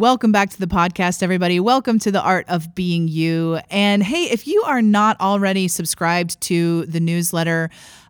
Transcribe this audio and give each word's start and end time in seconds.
Welcome 0.00 0.30
back 0.30 0.50
to 0.50 0.60
the 0.60 0.68
podcast, 0.68 1.24
everybody. 1.24 1.58
Welcome 1.58 1.98
to 1.98 2.12
the 2.12 2.22
Art 2.22 2.48
of 2.48 2.72
Being 2.72 3.08
You. 3.08 3.58
And 3.68 4.00
hey, 4.00 4.30
if 4.30 4.46
you 4.46 4.62
are 4.62 4.80
not 4.80 5.20
already 5.20 5.66
subscribed 5.66 6.40
to 6.42 6.86
the 6.86 7.00
newsletter, 7.00 7.68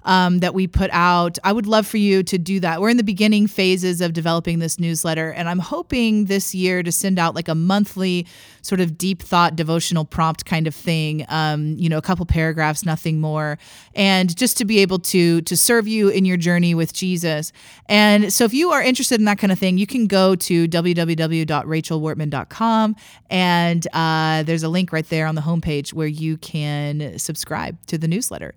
um, 0.08 0.38
that 0.38 0.54
we 0.54 0.66
put 0.66 0.90
out. 0.92 1.38
I 1.44 1.52
would 1.52 1.66
love 1.66 1.86
for 1.86 1.98
you 1.98 2.24
to 2.24 2.38
do 2.38 2.58
that. 2.60 2.80
We're 2.80 2.88
in 2.88 2.96
the 2.96 3.04
beginning 3.04 3.46
phases 3.46 4.00
of 4.00 4.14
developing 4.14 4.58
this 4.58 4.80
newsletter, 4.80 5.30
and 5.30 5.50
I'm 5.50 5.58
hoping 5.58 6.24
this 6.24 6.54
year 6.54 6.82
to 6.82 6.90
send 6.90 7.18
out 7.18 7.34
like 7.34 7.46
a 7.46 7.54
monthly 7.54 8.26
sort 8.62 8.80
of 8.80 8.96
deep 8.96 9.20
thought 9.22 9.54
devotional 9.54 10.06
prompt 10.06 10.46
kind 10.46 10.66
of 10.66 10.74
thing. 10.74 11.26
Um, 11.28 11.76
you 11.78 11.90
know, 11.90 11.98
a 11.98 12.02
couple 12.02 12.24
paragraphs, 12.24 12.86
nothing 12.86 13.20
more, 13.20 13.58
and 13.94 14.34
just 14.34 14.56
to 14.56 14.64
be 14.64 14.78
able 14.78 14.98
to 15.00 15.42
to 15.42 15.56
serve 15.56 15.86
you 15.86 16.08
in 16.08 16.24
your 16.24 16.38
journey 16.38 16.74
with 16.74 16.94
Jesus. 16.94 17.52
And 17.86 18.32
so, 18.32 18.44
if 18.44 18.54
you 18.54 18.70
are 18.70 18.82
interested 18.82 19.20
in 19.20 19.26
that 19.26 19.38
kind 19.38 19.52
of 19.52 19.58
thing, 19.58 19.76
you 19.76 19.86
can 19.86 20.06
go 20.06 20.34
to 20.36 20.66
www.rachelwortman.com, 20.66 22.96
and 23.28 23.86
uh, 23.92 24.42
there's 24.44 24.62
a 24.62 24.70
link 24.70 24.90
right 24.90 25.06
there 25.10 25.26
on 25.26 25.34
the 25.34 25.42
homepage 25.42 25.92
where 25.92 26.06
you 26.06 26.38
can 26.38 27.18
subscribe 27.18 27.76
to 27.88 27.98
the 27.98 28.08
newsletter. 28.08 28.54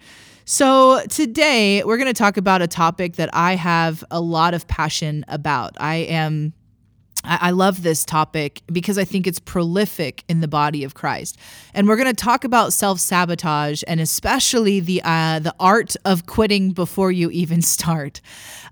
So, 0.53 1.01
today 1.07 1.81
we're 1.81 1.95
going 1.95 2.13
to 2.13 2.13
talk 2.13 2.35
about 2.35 2.61
a 2.61 2.67
topic 2.67 3.15
that 3.15 3.29
I 3.31 3.55
have 3.55 4.03
a 4.11 4.19
lot 4.19 4.53
of 4.53 4.67
passion 4.67 5.23
about. 5.29 5.77
I 5.79 5.95
am 5.95 6.51
I 7.23 7.51
love 7.51 7.83
this 7.83 8.03
topic 8.03 8.61
because 8.69 8.97
I 8.97 9.05
think 9.05 9.27
it's 9.27 9.39
prolific 9.39 10.25
in 10.27 10.41
the 10.41 10.49
body 10.49 10.83
of 10.83 10.93
Christ. 10.93 11.37
And 11.73 11.87
we're 11.87 11.95
going 11.95 12.13
to 12.13 12.13
talk 12.13 12.43
about 12.43 12.73
self-sabotage 12.73 13.81
and 13.87 14.01
especially 14.01 14.81
the 14.81 15.01
uh, 15.05 15.39
the 15.39 15.55
art 15.57 15.95
of 16.03 16.25
quitting 16.25 16.71
before 16.73 17.13
you 17.13 17.31
even 17.31 17.61
start. 17.77 18.19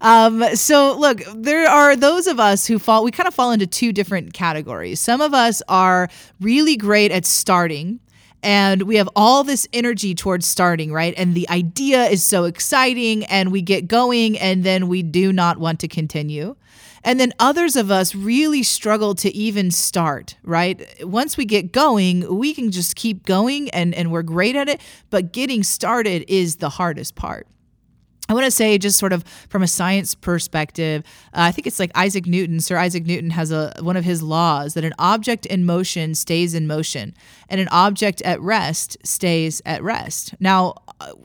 Um, 0.02 0.44
so 0.58 0.98
look, 1.00 1.22
there 1.34 1.66
are 1.66 1.96
those 1.96 2.28
of 2.28 2.42
us 2.42 2.68
who 2.68 2.78
fall 2.78 3.06
we 3.06 3.12
kind 3.12 3.28
of 3.28 3.34
fall 3.34 3.54
into 3.54 3.68
two 3.68 3.94
different 3.94 4.34
categories. 4.34 5.00
Some 5.00 5.22
of 5.22 5.34
us 5.34 5.62
are 5.70 6.10
really 6.42 6.76
great 6.76 7.14
at 7.14 7.26
starting 7.26 8.02
and 8.42 8.84
we 8.84 8.96
have 8.96 9.10
all 9.16 9.44
this 9.44 9.68
energy 9.74 10.16
towards 10.16 10.46
starting, 10.46 10.92
right? 10.94 11.14
And 11.18 11.36
the 11.36 11.50
idea 11.50 12.06
is 12.06 12.24
so 12.24 12.46
exciting 12.46 13.26
and 13.26 13.52
we 13.52 13.62
get 13.62 13.88
going 13.88 14.38
and 14.38 14.64
then 14.64 14.88
we 14.88 15.04
do 15.04 15.34
not 15.34 15.58
want 15.58 15.80
to 15.82 15.88
continue. 15.88 16.56
And 17.04 17.20
then 17.20 17.34
others 17.40 17.76
of 17.76 17.92
us 17.92 18.14
really 18.14 18.64
struggle 18.64 19.16
to 19.16 19.34
even 19.34 19.72
start, 19.72 20.36
right? 20.44 20.86
Once 21.06 21.38
we 21.38 21.46
get 21.46 21.72
going, 21.72 22.38
we 22.38 22.54
can 22.54 22.72
just 22.72 22.96
keep 22.96 23.26
going 23.26 23.70
and, 23.70 23.94
and 23.96 24.12
we're 24.12 24.24
great 24.24 24.56
at 24.56 24.68
it, 24.68 24.82
but 25.10 25.32
getting 25.32 25.64
started 25.64 26.26
is 26.28 26.58
the 26.58 26.70
hardest 26.70 27.16
part. 27.16 27.48
I 28.30 28.34
want 28.34 28.46
to 28.46 28.52
say, 28.52 28.78
just 28.78 29.00
sort 29.00 29.12
of 29.12 29.24
from 29.50 29.64
a 29.64 29.68
science 29.68 30.14
perspective, 30.14 31.04
uh, 31.34 31.42
I 31.42 31.52
think 31.52 31.66
it's 31.66 31.80
like 31.80 31.92
Isaac 31.96 32.28
Newton. 32.28 32.60
Sir 32.60 32.78
Isaac 32.78 33.04
Newton 33.04 33.32
has 33.32 33.52
a 33.52 33.74
one 33.80 33.98
of 33.98 34.06
his 34.06 34.22
laws 34.22 34.76
that 34.76 34.84
an 34.84 34.94
object 35.00 35.48
in 35.48 35.66
motion 35.66 36.14
stays 36.14 36.54
in 36.54 36.68
motion, 36.68 37.16
and 37.50 37.60
an 37.60 37.68
object 37.72 38.22
at 38.22 38.40
rest 38.40 38.98
stays 39.04 39.64
at 39.66 39.82
rest. 39.82 40.36
Now, 40.40 40.76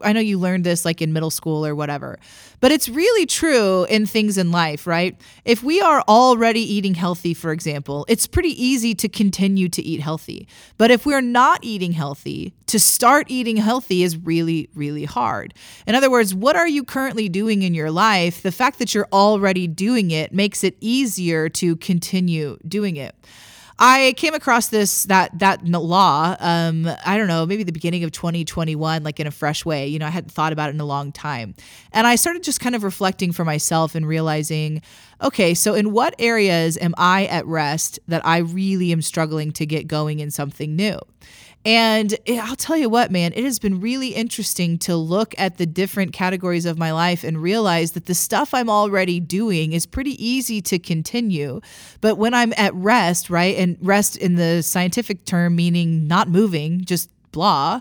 I 0.00 0.14
know 0.14 0.20
you 0.20 0.38
learned 0.38 0.64
this 0.64 0.86
like 0.86 1.02
in 1.02 1.12
middle 1.12 1.30
school 1.30 1.66
or 1.66 1.74
whatever, 1.74 2.18
but 2.60 2.72
it's 2.72 2.88
really 2.88 3.26
true 3.26 3.84
in 3.84 4.06
things 4.06 4.38
in 4.38 4.50
life, 4.50 4.86
right? 4.86 5.14
If 5.44 5.62
we 5.62 5.82
are 5.82 6.02
already 6.08 6.60
eating 6.60 6.94
healthy, 6.94 7.34
for 7.34 7.52
example, 7.52 8.06
it's 8.08 8.26
pretty 8.26 8.50
easy 8.62 8.94
to 8.94 9.10
continue 9.10 9.68
to 9.68 9.82
eat 9.82 10.00
healthy. 10.00 10.48
But 10.78 10.90
if 10.90 11.04
we're 11.04 11.20
not 11.20 11.58
eating 11.62 11.92
healthy, 11.92 12.54
to 12.68 12.78
start 12.80 13.26
eating 13.28 13.58
healthy 13.58 14.02
is 14.02 14.16
really, 14.16 14.70
really 14.74 15.04
hard. 15.04 15.52
In 15.86 15.94
other 15.94 16.10
words, 16.10 16.34
what 16.34 16.56
are 16.56 16.66
you 16.66 16.84
currently 16.94 17.28
doing 17.28 17.62
in 17.62 17.74
your 17.74 17.90
life? 17.90 18.40
The 18.42 18.52
fact 18.52 18.78
that 18.78 18.94
you're 18.94 19.08
already 19.12 19.66
doing 19.66 20.12
it 20.12 20.32
makes 20.32 20.62
it 20.62 20.76
easier 20.80 21.48
to 21.48 21.74
continue 21.74 22.56
doing 22.68 22.94
it. 22.94 23.16
I 23.80 24.14
came 24.16 24.32
across 24.32 24.68
this 24.68 25.02
that 25.06 25.36
that 25.40 25.66
law. 25.66 26.36
Um, 26.38 26.88
I 27.04 27.18
don't 27.18 27.26
know, 27.26 27.44
maybe 27.46 27.64
the 27.64 27.72
beginning 27.72 28.04
of 28.04 28.12
2021, 28.12 29.02
like 29.02 29.18
in 29.18 29.26
a 29.26 29.32
fresh 29.32 29.64
way. 29.64 29.88
You 29.88 29.98
know, 29.98 30.06
I 30.06 30.10
hadn't 30.10 30.30
thought 30.30 30.52
about 30.52 30.68
it 30.68 30.76
in 30.76 30.80
a 30.80 30.84
long 30.84 31.10
time, 31.10 31.56
and 31.90 32.06
I 32.06 32.14
started 32.14 32.44
just 32.44 32.60
kind 32.60 32.76
of 32.76 32.84
reflecting 32.84 33.32
for 33.32 33.44
myself 33.44 33.96
and 33.96 34.06
realizing, 34.06 34.80
okay, 35.20 35.52
so 35.52 35.74
in 35.74 35.90
what 35.90 36.14
areas 36.20 36.78
am 36.78 36.94
I 36.96 37.26
at 37.26 37.44
rest 37.46 37.98
that 38.06 38.24
I 38.24 38.38
really 38.38 38.92
am 38.92 39.02
struggling 39.02 39.50
to 39.54 39.66
get 39.66 39.88
going 39.88 40.20
in 40.20 40.30
something 40.30 40.76
new? 40.76 41.00
And 41.64 42.14
I'll 42.28 42.56
tell 42.56 42.76
you 42.76 42.90
what, 42.90 43.10
man, 43.10 43.32
it 43.34 43.42
has 43.44 43.58
been 43.58 43.80
really 43.80 44.08
interesting 44.08 44.78
to 44.80 44.96
look 44.96 45.34
at 45.38 45.56
the 45.56 45.64
different 45.64 46.12
categories 46.12 46.66
of 46.66 46.78
my 46.78 46.92
life 46.92 47.24
and 47.24 47.40
realize 47.40 47.92
that 47.92 48.04
the 48.04 48.14
stuff 48.14 48.52
I'm 48.52 48.68
already 48.68 49.18
doing 49.18 49.72
is 49.72 49.86
pretty 49.86 50.22
easy 50.24 50.60
to 50.60 50.78
continue. 50.78 51.62
But 52.02 52.16
when 52.16 52.34
I'm 52.34 52.52
at 52.58 52.74
rest, 52.74 53.30
right, 53.30 53.56
and 53.56 53.78
rest 53.80 54.18
in 54.18 54.34
the 54.34 54.62
scientific 54.62 55.24
term 55.24 55.56
meaning 55.56 56.06
not 56.06 56.28
moving, 56.28 56.84
just 56.84 57.08
blah, 57.32 57.80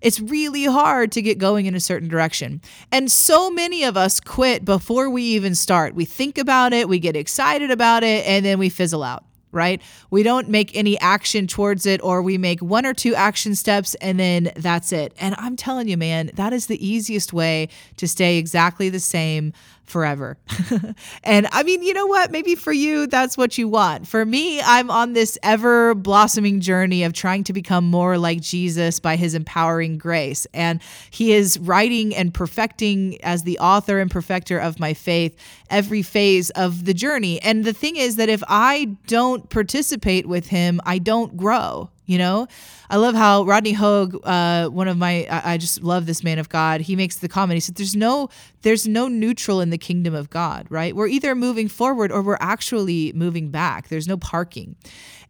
it's 0.00 0.20
really 0.20 0.64
hard 0.64 1.12
to 1.12 1.20
get 1.20 1.36
going 1.36 1.66
in 1.66 1.74
a 1.74 1.80
certain 1.80 2.08
direction. 2.08 2.62
And 2.90 3.10
so 3.10 3.50
many 3.50 3.84
of 3.84 3.96
us 3.96 4.20
quit 4.20 4.64
before 4.64 5.10
we 5.10 5.22
even 5.22 5.54
start. 5.54 5.94
We 5.94 6.06
think 6.06 6.38
about 6.38 6.72
it, 6.72 6.88
we 6.88 6.98
get 6.98 7.14
excited 7.14 7.70
about 7.70 8.04
it, 8.04 8.26
and 8.26 8.46
then 8.46 8.58
we 8.58 8.70
fizzle 8.70 9.02
out 9.02 9.24
right? 9.52 9.80
We 10.10 10.22
don't 10.22 10.48
make 10.48 10.74
any 10.76 10.98
action 11.00 11.46
towards 11.46 11.86
it, 11.86 12.02
or 12.02 12.22
we 12.22 12.38
make 12.38 12.60
one 12.60 12.86
or 12.86 12.94
two 12.94 13.14
action 13.14 13.54
steps 13.54 13.94
and 13.96 14.18
then 14.18 14.52
that's 14.56 14.92
it. 14.92 15.12
And 15.18 15.34
I'm 15.38 15.56
telling 15.56 15.88
you, 15.88 15.96
man, 15.96 16.30
that 16.34 16.52
is 16.52 16.66
the 16.66 16.86
easiest 16.86 17.32
way 17.32 17.68
to 17.96 18.06
stay 18.06 18.38
exactly 18.38 18.88
the 18.88 19.00
same 19.00 19.52
forever. 19.88 20.36
and 21.24 21.48
I 21.52 21.62
mean, 21.62 21.82
you 21.82 21.94
know 21.94 22.06
what? 22.06 22.30
Maybe 22.30 22.54
for 22.54 22.72
you, 22.72 23.06
that's 23.06 23.36
what 23.36 23.58
you 23.58 23.68
want. 23.68 24.06
For 24.06 24.24
me, 24.24 24.60
I'm 24.60 24.90
on 24.90 25.12
this 25.12 25.38
ever 25.42 25.94
blossoming 25.94 26.60
journey 26.60 27.02
of 27.04 27.12
trying 27.12 27.44
to 27.44 27.52
become 27.52 27.84
more 27.84 28.18
like 28.18 28.40
Jesus 28.40 29.00
by 29.00 29.16
his 29.16 29.34
empowering 29.34 29.98
grace. 29.98 30.46
And 30.52 30.80
he 31.10 31.32
is 31.32 31.58
writing 31.58 32.14
and 32.14 32.32
perfecting 32.32 33.22
as 33.24 33.42
the 33.42 33.58
author 33.58 33.98
and 33.98 34.10
perfecter 34.10 34.58
of 34.58 34.78
my 34.78 34.94
faith 34.94 35.36
every 35.70 36.02
phase 36.02 36.50
of 36.50 36.84
the 36.84 36.94
journey. 36.94 37.40
And 37.42 37.64
the 37.64 37.72
thing 37.72 37.96
is 37.96 38.16
that 38.16 38.28
if 38.28 38.42
I 38.48 38.96
don't 39.06 39.48
participate 39.50 40.26
with 40.26 40.48
him, 40.48 40.80
I 40.84 40.98
don't 40.98 41.36
grow. 41.36 41.90
You 42.08 42.16
know, 42.16 42.48
I 42.88 42.96
love 42.96 43.14
how 43.14 43.44
Rodney 43.44 43.74
Hogue, 43.74 44.18
uh, 44.24 44.68
one 44.68 44.88
of 44.88 44.96
my, 44.96 45.26
I, 45.30 45.52
I 45.52 45.56
just 45.58 45.82
love 45.82 46.06
this 46.06 46.24
man 46.24 46.38
of 46.38 46.48
God. 46.48 46.80
He 46.80 46.96
makes 46.96 47.16
the 47.16 47.28
comment. 47.28 47.56
He 47.56 47.60
said, 47.60 47.74
"There's 47.74 47.94
no, 47.94 48.30
there's 48.62 48.88
no 48.88 49.08
neutral 49.08 49.60
in 49.60 49.68
the 49.68 49.76
kingdom 49.76 50.14
of 50.14 50.30
God, 50.30 50.66
right? 50.70 50.96
We're 50.96 51.08
either 51.08 51.34
moving 51.34 51.68
forward 51.68 52.10
or 52.10 52.22
we're 52.22 52.38
actually 52.40 53.12
moving 53.12 53.50
back. 53.50 53.88
There's 53.88 54.08
no 54.08 54.16
parking." 54.16 54.74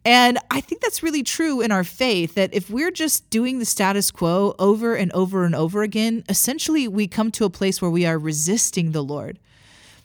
And 0.05 0.39
I 0.53 0.61
think 0.61 0.81
that's 0.81 1.03
really 1.03 1.25
true 1.25 1.61
in 1.61 1.73
our 1.73 1.83
faith 1.83 2.37
that 2.37 2.55
if 2.55 2.71
we're 2.71 2.93
just 2.93 3.29
doing 3.29 3.59
the 3.59 3.65
status 3.65 4.13
quo 4.13 4.55
over 4.61 4.95
and 4.95 5.11
over 5.15 5.45
and 5.45 5.57
over 5.57 5.83
again, 5.83 6.23
essentially 6.29 6.87
we 6.87 7.09
come 7.09 7.33
to 7.33 7.45
a 7.45 7.51
place 7.51 7.83
where 7.83 7.91
we 7.91 8.07
are 8.07 8.19
resisting 8.19 8.93
the 8.93 9.03
Lord. 9.03 9.41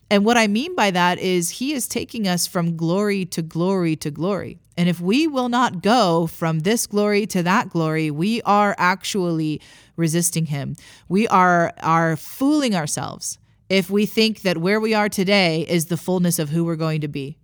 And 0.09 0.25
what 0.25 0.37
I 0.37 0.47
mean 0.47 0.75
by 0.75 0.89
that 0.89 1.19
is 1.19 1.51
he 1.51 1.73
is 1.73 1.87
taking 1.87 2.27
us 2.27 2.47
from 2.47 2.75
glory 2.75 3.25
to 3.27 3.43
glory 3.43 3.95
to 3.97 4.09
glory. 4.09 4.59
And 4.75 4.89
if 4.89 4.99
we 4.99 5.27
will 5.27 5.49
not 5.49 5.81
go 5.81 6.27
from 6.27 6.59
this 6.59 6.87
glory 6.87 7.25
to 7.27 7.43
that 7.43 7.69
glory, 7.69 8.09
we 8.09 8.41
are 8.41 8.75
actually 8.77 9.61
resisting 9.95 10.47
him. 10.47 10.75
We 11.07 11.27
are 11.27 11.73
are 11.81 12.15
fooling 12.15 12.75
ourselves 12.75 13.37
if 13.69 13.89
we 13.89 14.05
think 14.05 14.41
that 14.41 14.57
where 14.57 14.79
we 14.79 14.93
are 14.93 15.09
today 15.09 15.65
is 15.67 15.87
the 15.87 15.97
fullness 15.97 16.39
of 16.39 16.49
who 16.49 16.63
we're 16.63 16.75
going 16.75 17.01
to 17.01 17.07
be. 17.07 17.37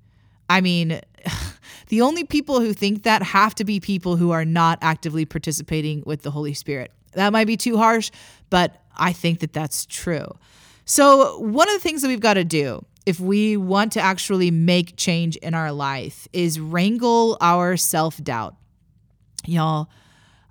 I 0.50 0.62
mean, 0.62 1.00
the 1.88 2.02
only 2.02 2.24
people 2.24 2.60
who 2.60 2.74
think 2.74 3.04
that 3.04 3.22
have 3.22 3.54
to 3.56 3.64
be 3.64 3.80
people 3.80 4.16
who 4.16 4.32
are 4.32 4.46
not 4.46 4.80
actively 4.82 5.26
participating 5.26 6.04
with 6.06 6.24
the 6.24 6.32
Holy 6.32 6.54
Spirit. 6.54 6.92
That 7.14 7.34
might 7.34 7.48
be 7.48 7.58
too 7.58 7.78
harsh, 7.78 8.12
but 8.50 8.82
I 8.96 9.14
think 9.14 9.40
that 9.40 9.54
that's 9.54 9.86
true. 9.86 10.28
So, 10.86 11.40
one 11.40 11.68
of 11.70 11.76
the 11.76 11.80
things 11.80 12.02
that 12.02 12.08
we've 12.08 12.20
got 12.20 12.34
to 12.36 12.44
do 12.44 12.84
if 13.10 13.20
we 13.20 13.58
want 13.58 13.92
to 13.94 14.00
actually 14.00 14.52
make 14.52 14.96
change 14.96 15.36
in 15.38 15.56
our 15.56 15.72
life 15.72 16.28
is 16.32 16.60
wrangle 16.60 17.40
our 17.42 17.76
self 17.76 18.24
doubt. 18.24 18.56
Y'all, 19.48 19.90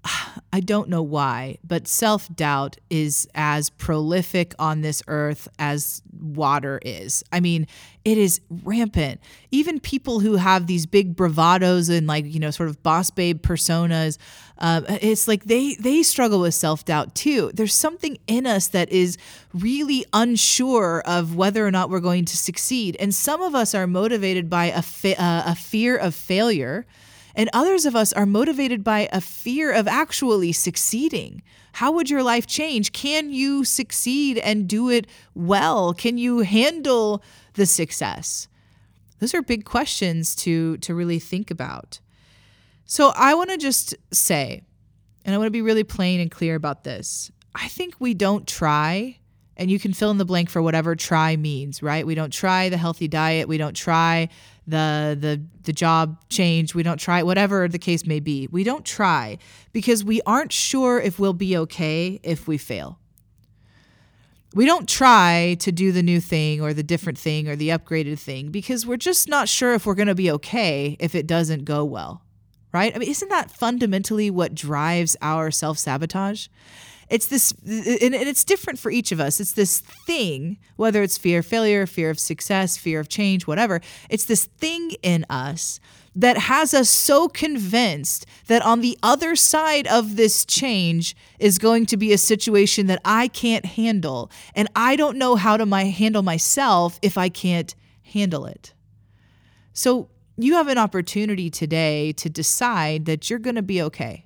I 0.52 0.58
don't 0.58 0.88
know 0.88 1.02
why, 1.02 1.58
but 1.62 1.86
self 1.86 2.28
doubt 2.34 2.76
is 2.90 3.28
as 3.36 3.70
prolific 3.70 4.56
on 4.58 4.80
this 4.80 5.04
earth 5.06 5.46
as 5.60 6.02
water 6.20 6.80
is. 6.84 7.22
I 7.30 7.38
mean, 7.38 7.68
it 8.04 8.18
is 8.18 8.40
rampant. 8.50 9.20
Even 9.52 9.78
people 9.78 10.18
who 10.18 10.34
have 10.34 10.66
these 10.66 10.84
big 10.84 11.14
bravados 11.14 11.96
and, 11.96 12.08
like, 12.08 12.24
you 12.26 12.40
know, 12.40 12.50
sort 12.50 12.70
of 12.70 12.82
boss 12.82 13.12
babe 13.12 13.40
personas, 13.40 14.18
Um, 14.58 14.84
it's 14.88 15.28
like 15.28 15.44
they 15.44 15.74
they 15.74 16.02
struggle 16.02 16.40
with 16.40 16.54
self 16.54 16.84
doubt 16.84 17.14
too. 17.14 17.50
There's 17.54 17.74
something 17.74 18.18
in 18.26 18.46
us 18.46 18.68
that 18.68 18.90
is 18.90 19.16
really 19.54 20.04
unsure 20.12 21.02
of 21.06 21.36
whether 21.36 21.66
or 21.66 21.70
not 21.70 21.90
we're 21.90 22.00
going 22.00 22.24
to 22.24 22.36
succeed, 22.36 22.96
and 22.98 23.14
some 23.14 23.40
of 23.40 23.54
us 23.54 23.74
are 23.74 23.86
motivated 23.86 24.50
by 24.50 24.66
a 24.66 24.82
fa- 24.82 25.20
uh, 25.20 25.42
a 25.46 25.54
fear 25.54 25.96
of 25.96 26.14
failure, 26.14 26.86
and 27.36 27.48
others 27.52 27.86
of 27.86 27.94
us 27.94 28.12
are 28.12 28.26
motivated 28.26 28.82
by 28.82 29.08
a 29.12 29.20
fear 29.20 29.72
of 29.72 29.86
actually 29.86 30.52
succeeding. 30.52 31.42
How 31.74 31.92
would 31.92 32.10
your 32.10 32.24
life 32.24 32.46
change? 32.48 32.92
Can 32.92 33.30
you 33.30 33.64
succeed 33.64 34.38
and 34.38 34.66
do 34.66 34.90
it 34.90 35.06
well? 35.34 35.94
Can 35.94 36.18
you 36.18 36.40
handle 36.40 37.22
the 37.54 37.66
success? 37.66 38.48
Those 39.20 39.34
are 39.34 39.42
big 39.42 39.64
questions 39.64 40.34
to 40.36 40.78
to 40.78 40.94
really 40.96 41.20
think 41.20 41.48
about. 41.48 42.00
So 42.90 43.12
I 43.14 43.34
want 43.34 43.50
to 43.50 43.58
just 43.58 43.94
say, 44.14 44.62
and 45.22 45.34
I 45.34 45.38
want 45.38 45.48
to 45.48 45.52
be 45.52 45.60
really 45.60 45.84
plain 45.84 46.20
and 46.20 46.30
clear 46.30 46.54
about 46.54 46.84
this. 46.84 47.30
I 47.54 47.68
think 47.68 47.94
we 47.98 48.14
don't 48.14 48.48
try, 48.48 49.18
and 49.58 49.70
you 49.70 49.78
can 49.78 49.92
fill 49.92 50.10
in 50.10 50.16
the 50.16 50.24
blank 50.24 50.48
for 50.48 50.62
whatever 50.62 50.96
try 50.96 51.36
means, 51.36 51.82
right? 51.82 52.06
We 52.06 52.14
don't 52.14 52.32
try 52.32 52.70
the 52.70 52.78
healthy 52.78 53.06
diet, 53.06 53.46
we 53.46 53.58
don't 53.58 53.76
try 53.76 54.30
the 54.66 55.16
the 55.20 55.44
the 55.64 55.72
job 55.74 56.24
change, 56.30 56.74
we 56.74 56.82
don't 56.82 56.96
try 56.96 57.22
whatever 57.22 57.68
the 57.68 57.78
case 57.78 58.06
may 58.06 58.20
be. 58.20 58.48
We 58.50 58.64
don't 58.64 58.86
try 58.86 59.36
because 59.74 60.02
we 60.02 60.22
aren't 60.22 60.52
sure 60.52 60.98
if 60.98 61.18
we'll 61.18 61.34
be 61.34 61.58
okay 61.58 62.18
if 62.22 62.48
we 62.48 62.56
fail. 62.56 62.98
We 64.54 64.64
don't 64.64 64.88
try 64.88 65.58
to 65.60 65.70
do 65.70 65.92
the 65.92 66.02
new 66.02 66.20
thing 66.20 66.62
or 66.62 66.72
the 66.72 66.82
different 66.82 67.18
thing 67.18 67.48
or 67.48 67.54
the 67.54 67.68
upgraded 67.68 68.18
thing 68.18 68.48
because 68.48 68.86
we're 68.86 68.96
just 68.96 69.28
not 69.28 69.46
sure 69.46 69.74
if 69.74 69.84
we're 69.84 69.94
going 69.94 70.08
to 70.08 70.14
be 70.14 70.30
okay 70.30 70.96
if 70.98 71.14
it 71.14 71.26
doesn't 71.26 71.66
go 71.66 71.84
well 71.84 72.22
right? 72.72 72.94
I 72.94 72.98
mean, 72.98 73.08
isn't 73.08 73.28
that 73.28 73.50
fundamentally 73.50 74.30
what 74.30 74.54
drives 74.54 75.16
our 75.22 75.50
self 75.50 75.78
sabotage? 75.78 76.48
It's 77.10 77.26
this, 77.26 77.52
and 77.52 78.14
it's 78.14 78.44
different 78.44 78.78
for 78.78 78.90
each 78.90 79.12
of 79.12 79.20
us. 79.20 79.40
It's 79.40 79.52
this 79.52 79.80
thing, 79.80 80.58
whether 80.76 81.02
it's 81.02 81.16
fear 81.16 81.38
of 81.38 81.46
failure, 81.46 81.86
fear 81.86 82.10
of 82.10 82.20
success, 82.20 82.76
fear 82.76 83.00
of 83.00 83.08
change, 83.08 83.46
whatever. 83.46 83.80
It's 84.10 84.26
this 84.26 84.44
thing 84.44 84.90
in 85.02 85.24
us 85.30 85.80
that 86.14 86.36
has 86.36 86.74
us 86.74 86.90
so 86.90 87.28
convinced 87.28 88.26
that 88.48 88.60
on 88.62 88.80
the 88.80 88.98
other 89.02 89.36
side 89.36 89.86
of 89.86 90.16
this 90.16 90.44
change 90.44 91.16
is 91.38 91.58
going 91.58 91.86
to 91.86 91.96
be 91.96 92.12
a 92.12 92.18
situation 92.18 92.88
that 92.88 93.00
I 93.04 93.28
can't 93.28 93.64
handle. 93.64 94.30
And 94.54 94.68
I 94.74 94.96
don't 94.96 95.16
know 95.16 95.36
how 95.36 95.56
to 95.56 95.64
my, 95.64 95.84
handle 95.84 96.22
myself 96.22 96.98
if 97.02 97.16
I 97.16 97.28
can't 97.28 97.74
handle 98.02 98.46
it. 98.46 98.74
So 99.72 100.08
you 100.38 100.54
have 100.54 100.68
an 100.68 100.78
opportunity 100.78 101.50
today 101.50 102.12
to 102.12 102.30
decide 102.30 103.06
that 103.06 103.28
you're 103.28 103.40
going 103.40 103.56
to 103.56 103.62
be 103.62 103.82
okay. 103.82 104.24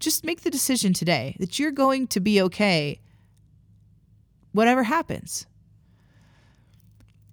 Just 0.00 0.24
make 0.24 0.40
the 0.40 0.50
decision 0.50 0.92
today 0.92 1.36
that 1.38 1.58
you're 1.58 1.70
going 1.70 2.08
to 2.08 2.18
be 2.18 2.42
okay, 2.42 3.00
whatever 4.50 4.82
happens. 4.82 5.46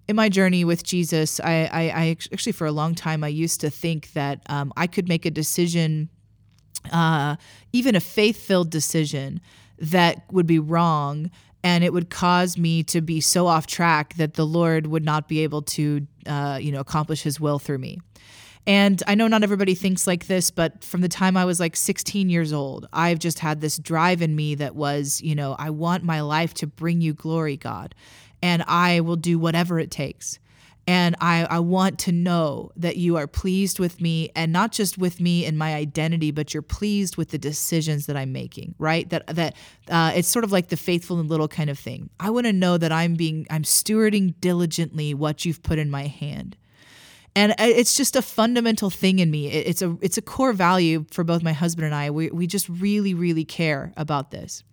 In 0.07 0.15
my 0.15 0.30
journey 0.30 0.63
with 0.63 0.83
Jesus, 0.83 1.39
I, 1.39 1.69
I, 1.71 1.81
I 1.89 2.18
actually, 2.31 2.51
for 2.51 2.68
a 2.68 2.71
long 2.71 2.94
time, 2.94 3.24
I 3.24 3.27
used 3.27 3.59
to 3.62 3.69
think 3.69 4.13
that 4.13 4.41
um, 4.47 4.71
I 4.77 4.86
could 4.86 5.07
make 5.07 5.25
a 5.25 5.31
decision, 5.31 6.09
uh, 6.91 7.38
even 7.74 7.95
a 7.95 8.00
faith 8.00 8.38
filled 8.38 8.69
decision, 8.69 9.41
that 9.80 10.31
would 10.31 10.47
be 10.47 10.59
wrong 10.59 11.31
and 11.63 11.83
it 11.83 11.91
would 11.94 12.09
cause 12.09 12.57
me 12.57 12.83
to 12.83 13.01
be 13.01 13.21
so 13.21 13.47
off 13.47 13.67
track 13.67 14.15
that 14.15 14.35
the 14.35 14.45
Lord 14.45 14.88
would 14.88 15.03
not 15.03 15.27
be 15.27 15.39
able 15.39 15.61
to, 15.63 16.07
uh, 16.25 16.59
you 16.61 16.71
know, 16.71 16.79
accomplish 16.79 17.21
His 17.21 17.39
will 17.39 17.59
through 17.59 17.79
me. 17.79 18.00
And 18.65 19.01
I 19.07 19.15
know 19.15 19.27
not 19.27 19.44
everybody 19.44 19.73
thinks 19.73 20.06
like 20.06 20.27
this, 20.27 20.51
but 20.51 20.83
from 20.83 21.01
the 21.01 21.09
time 21.09 21.35
I 21.35 21.45
was 21.45 21.59
like 21.59 21.75
16 21.75 22.29
years 22.29 22.53
old, 22.53 22.88
I've 22.94 23.19
just 23.19 23.39
had 23.39 23.61
this 23.61 23.77
drive 23.77 24.21
in 24.21 24.35
me 24.35 24.56
that 24.56 24.75
was, 24.75 25.21
you 25.21 25.33
know, 25.33 25.56
I 25.57 25.69
want 25.71 26.03
my 26.03 26.21
life 26.21 26.53
to 26.56 26.67
bring 26.67 27.01
you 27.01 27.13
glory, 27.13 27.57
God, 27.57 27.95
and 28.41 28.63
I 28.67 29.00
will 29.00 29.15
do 29.15 29.39
whatever 29.39 29.79
it 29.79 29.91
takes. 29.91 30.39
And 30.89 31.15
I, 31.21 31.45
I 31.45 31.59
want 31.59 32.00
to 32.00 32.12
know 32.12 32.71
that 32.75 32.97
you 32.97 33.15
are 33.18 33.27
pleased 33.27 33.77
with 33.77 34.01
me 34.01 34.31
and 34.36 34.51
not 34.51 34.71
just 34.71 34.97
with 34.97 35.19
me 35.19 35.45
and 35.45 35.56
my 35.56 35.75
identity, 35.75 36.31
but 36.31 36.51
you're 36.51 36.63
pleased 36.63 37.15
with 37.15 37.30
the 37.30 37.38
decisions 37.38 38.07
that 38.07 38.18
I'm 38.18 38.31
making, 38.31 38.74
right? 38.80 39.07
That 39.12 39.27
that 39.27 39.56
uh, 39.88 40.13
it's 40.15 40.27
sort 40.27 40.44
of 40.44 40.51
like 40.51 40.69
the 40.69 40.77
faithful 40.77 41.19
and 41.19 41.30
little 41.30 41.47
kind 41.47 41.69
of 41.69 41.77
thing. 41.77 42.09
I 42.19 42.31
want 42.31 42.47
to 42.47 42.53
know 42.53 42.80
that 42.80 42.91
I'm 42.91 43.13
being 43.13 43.45
I'm 43.51 43.62
stewarding 43.62 44.33
diligently 44.41 45.13
what 45.13 45.45
you've 45.45 45.62
put 45.62 45.77
in 45.77 45.91
my 45.91 46.07
hand. 46.07 46.57
And 47.36 47.53
it's 47.59 47.95
just 47.95 48.15
a 48.15 48.24
fundamental 48.24 48.89
thing 48.89 49.19
in 49.19 49.30
me. 49.30 49.47
It's 49.47 49.83
a 49.83 49.95
it's 50.01 50.18
a 50.18 50.24
core 50.24 50.53
value 50.53 51.06
for 51.12 51.24
both 51.24 51.44
my 51.44 51.53
husband 51.53 51.86
and 51.86 51.94
I. 51.94 52.09
We 52.09 52.31
we 52.31 52.47
just 52.47 52.68
really 52.68 53.13
really 53.13 53.45
care 53.45 53.94
about 53.95 54.31
this. 54.31 54.63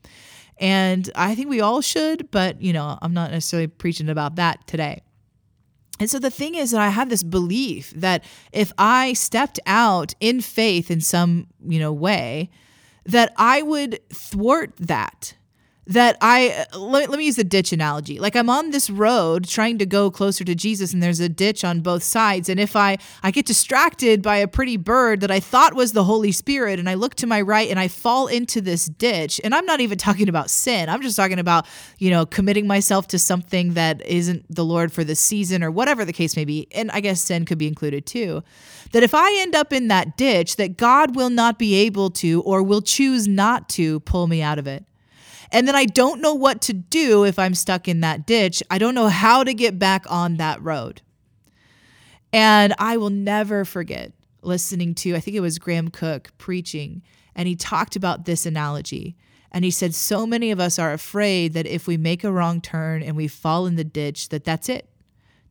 And 0.56 1.10
I 1.14 1.34
think 1.34 1.50
we 1.50 1.60
all 1.60 1.82
should, 1.82 2.30
but 2.30 2.62
you 2.62 2.72
know, 2.72 2.98
I'm 3.02 3.12
not 3.12 3.32
necessarily 3.32 3.66
preaching 3.66 4.08
about 4.08 4.36
that 4.36 4.66
today. 4.66 5.02
And 5.98 6.10
so 6.10 6.18
the 6.18 6.30
thing 6.30 6.54
is 6.54 6.72
that 6.72 6.80
I 6.80 6.88
had 6.88 7.08
this 7.08 7.22
belief 7.22 7.90
that 7.96 8.22
if 8.52 8.72
I 8.76 9.14
stepped 9.14 9.58
out 9.66 10.14
in 10.20 10.40
faith 10.40 10.90
in 10.90 11.00
some, 11.00 11.46
you 11.66 11.78
know, 11.78 11.92
way, 11.92 12.50
that 13.04 13.32
I 13.36 13.62
would 13.62 14.00
thwart 14.10 14.72
that 14.78 15.34
that 15.86 16.16
I 16.20 16.66
let, 16.76 17.10
let 17.10 17.18
me 17.18 17.26
use 17.26 17.36
the 17.36 17.44
ditch 17.44 17.72
analogy. 17.72 18.18
Like 18.18 18.34
I'm 18.34 18.50
on 18.50 18.70
this 18.70 18.90
road 18.90 19.48
trying 19.48 19.78
to 19.78 19.86
go 19.86 20.10
closer 20.10 20.44
to 20.44 20.54
Jesus 20.54 20.92
and 20.92 21.02
there's 21.02 21.20
a 21.20 21.28
ditch 21.28 21.64
on 21.64 21.80
both 21.80 22.02
sides 22.02 22.48
and 22.48 22.58
if 22.58 22.74
I 22.74 22.98
I 23.22 23.30
get 23.30 23.46
distracted 23.46 24.20
by 24.20 24.38
a 24.38 24.48
pretty 24.48 24.76
bird 24.76 25.20
that 25.20 25.30
I 25.30 25.38
thought 25.38 25.74
was 25.74 25.92
the 25.92 26.04
Holy 26.04 26.32
Spirit 26.32 26.80
and 26.80 26.88
I 26.88 26.94
look 26.94 27.14
to 27.16 27.26
my 27.26 27.40
right 27.40 27.70
and 27.70 27.78
I 27.78 27.88
fall 27.88 28.26
into 28.26 28.60
this 28.60 28.86
ditch 28.86 29.40
and 29.44 29.54
I'm 29.54 29.64
not 29.64 29.80
even 29.80 29.96
talking 29.98 30.28
about 30.28 30.50
sin. 30.50 30.88
I'm 30.88 31.02
just 31.02 31.16
talking 31.16 31.38
about, 31.38 31.66
you 31.98 32.10
know, 32.10 32.26
committing 32.26 32.66
myself 32.66 33.06
to 33.08 33.18
something 33.18 33.74
that 33.74 34.04
isn't 34.04 34.44
the 34.52 34.64
Lord 34.64 34.92
for 34.92 35.04
the 35.04 35.14
season 35.14 35.62
or 35.62 35.70
whatever 35.70 36.04
the 36.04 36.12
case 36.12 36.36
may 36.36 36.44
be. 36.44 36.66
And 36.72 36.90
I 36.90 37.00
guess 37.00 37.20
sin 37.20 37.44
could 37.44 37.58
be 37.58 37.68
included 37.68 38.06
too. 38.06 38.42
That 38.90 39.04
if 39.04 39.14
I 39.14 39.38
end 39.38 39.54
up 39.54 39.72
in 39.72 39.88
that 39.88 40.16
ditch 40.16 40.56
that 40.56 40.76
God 40.76 41.14
will 41.14 41.30
not 41.30 41.58
be 41.58 41.74
able 41.74 42.10
to 42.10 42.42
or 42.42 42.62
will 42.62 42.82
choose 42.82 43.28
not 43.28 43.68
to 43.70 44.00
pull 44.00 44.26
me 44.26 44.42
out 44.42 44.58
of 44.58 44.66
it. 44.66 44.84
And 45.50 45.66
then 45.66 45.74
I 45.74 45.84
don't 45.84 46.20
know 46.20 46.34
what 46.34 46.60
to 46.62 46.72
do 46.72 47.24
if 47.24 47.38
I'm 47.38 47.54
stuck 47.54 47.88
in 47.88 48.00
that 48.00 48.26
ditch. 48.26 48.62
I 48.70 48.78
don't 48.78 48.94
know 48.94 49.08
how 49.08 49.44
to 49.44 49.54
get 49.54 49.78
back 49.78 50.04
on 50.08 50.36
that 50.36 50.62
road. 50.62 51.02
And 52.32 52.74
I 52.78 52.96
will 52.96 53.10
never 53.10 53.64
forget 53.64 54.12
listening 54.42 54.94
to, 54.94 55.14
I 55.14 55.20
think 55.20 55.36
it 55.36 55.40
was 55.40 55.58
Graham 55.58 55.88
Cooke 55.88 56.30
preaching, 56.38 57.02
and 57.34 57.48
he 57.48 57.56
talked 57.56 57.96
about 57.96 58.24
this 58.24 58.46
analogy. 58.46 59.16
And 59.52 59.64
he 59.64 59.70
said, 59.70 59.94
So 59.94 60.26
many 60.26 60.50
of 60.50 60.60
us 60.60 60.78
are 60.78 60.92
afraid 60.92 61.52
that 61.54 61.66
if 61.66 61.86
we 61.86 61.96
make 61.96 62.24
a 62.24 62.32
wrong 62.32 62.60
turn 62.60 63.02
and 63.02 63.16
we 63.16 63.28
fall 63.28 63.66
in 63.66 63.76
the 63.76 63.84
ditch, 63.84 64.28
that 64.30 64.44
that's 64.44 64.68
it. 64.68 64.88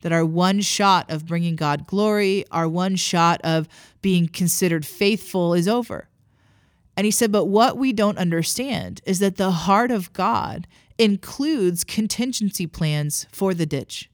That 0.01 0.11
our 0.11 0.25
one 0.25 0.61
shot 0.61 1.09
of 1.09 1.25
bringing 1.25 1.55
God 1.55 1.87
glory, 1.87 2.45
our 2.51 2.67
one 2.67 2.95
shot 2.95 3.41
of 3.43 3.67
being 4.01 4.27
considered 4.27 4.85
faithful 4.85 5.53
is 5.53 5.67
over. 5.67 6.07
And 6.97 7.05
he 7.05 7.11
said, 7.11 7.31
But 7.31 7.45
what 7.45 7.77
we 7.77 7.93
don't 7.93 8.17
understand 8.17 9.01
is 9.05 9.19
that 9.19 9.37
the 9.37 9.51
heart 9.51 9.91
of 9.91 10.13
God 10.13 10.67
includes 10.97 11.83
contingency 11.83 12.67
plans 12.67 13.27
for 13.31 13.53
the 13.53 13.65
ditch. 13.65 14.09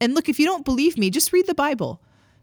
And 0.00 0.14
look, 0.14 0.28
if 0.28 0.40
you 0.40 0.46
don't 0.46 0.64
believe 0.64 0.98
me, 0.98 1.10
just 1.10 1.32
read 1.32 1.46
the 1.46 1.54
Bible. 1.54 2.00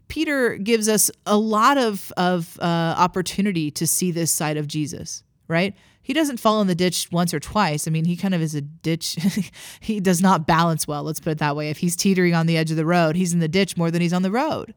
Peter 0.08 0.56
gives 0.56 0.88
us 0.88 1.10
a 1.26 1.36
lot 1.36 1.78
of, 1.78 2.12
of 2.16 2.58
uh, 2.60 2.64
opportunity 2.96 3.70
to 3.70 3.86
see 3.86 4.10
this 4.10 4.32
side 4.32 4.56
of 4.56 4.66
Jesus, 4.66 5.22
right? 5.46 5.74
He 6.02 6.12
doesn't 6.12 6.38
fall 6.38 6.60
in 6.60 6.66
the 6.66 6.74
ditch 6.74 7.08
once 7.12 7.32
or 7.32 7.38
twice. 7.38 7.86
I 7.86 7.90
mean, 7.90 8.04
he 8.04 8.16
kind 8.16 8.34
of 8.34 8.42
is 8.42 8.54
a 8.54 8.60
ditch. 8.60 9.16
he 9.80 10.00
does 10.00 10.20
not 10.20 10.46
balance 10.46 10.88
well, 10.88 11.04
let's 11.04 11.20
put 11.20 11.32
it 11.32 11.38
that 11.38 11.54
way. 11.54 11.70
If 11.70 11.78
he's 11.78 11.94
teetering 11.94 12.34
on 12.34 12.46
the 12.46 12.56
edge 12.56 12.70
of 12.70 12.76
the 12.76 12.86
road, 12.86 13.14
he's 13.14 13.32
in 13.32 13.38
the 13.38 13.48
ditch 13.48 13.76
more 13.76 13.90
than 13.90 14.02
he's 14.02 14.12
on 14.12 14.22
the 14.22 14.30
road. 14.30 14.74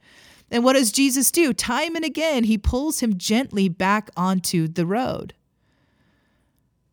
And 0.51 0.63
what 0.63 0.73
does 0.73 0.91
Jesus 0.91 1.31
do? 1.31 1.53
Time 1.53 1.95
and 1.95 2.05
again, 2.05 2.43
he 2.43 2.57
pulls 2.57 2.99
him 2.99 3.17
gently 3.17 3.69
back 3.69 4.09
onto 4.15 4.67
the 4.67 4.85
road. 4.85 5.33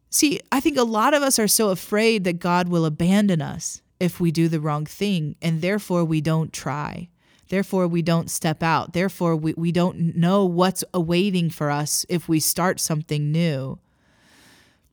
See, 0.08 0.40
I 0.50 0.60
think 0.60 0.76
a 0.76 0.82
lot 0.82 1.14
of 1.14 1.22
us 1.22 1.38
are 1.38 1.48
so 1.48 1.70
afraid 1.70 2.24
that 2.24 2.40
God 2.40 2.68
will 2.68 2.84
abandon 2.84 3.40
us 3.40 3.82
if 4.00 4.18
we 4.18 4.30
do 4.32 4.48
the 4.48 4.60
wrong 4.60 4.86
thing, 4.86 5.36
and 5.40 5.60
therefore 5.60 6.04
we 6.04 6.20
don't 6.20 6.52
try. 6.52 7.08
Therefore, 7.50 7.88
we 7.88 8.00
don't 8.00 8.30
step 8.30 8.62
out. 8.62 8.92
Therefore, 8.92 9.34
we, 9.34 9.54
we 9.54 9.72
don't 9.72 10.16
know 10.16 10.44
what's 10.44 10.84
awaiting 10.94 11.50
for 11.50 11.68
us 11.68 12.06
if 12.08 12.28
we 12.28 12.38
start 12.38 12.78
something 12.78 13.32
new. 13.32 13.78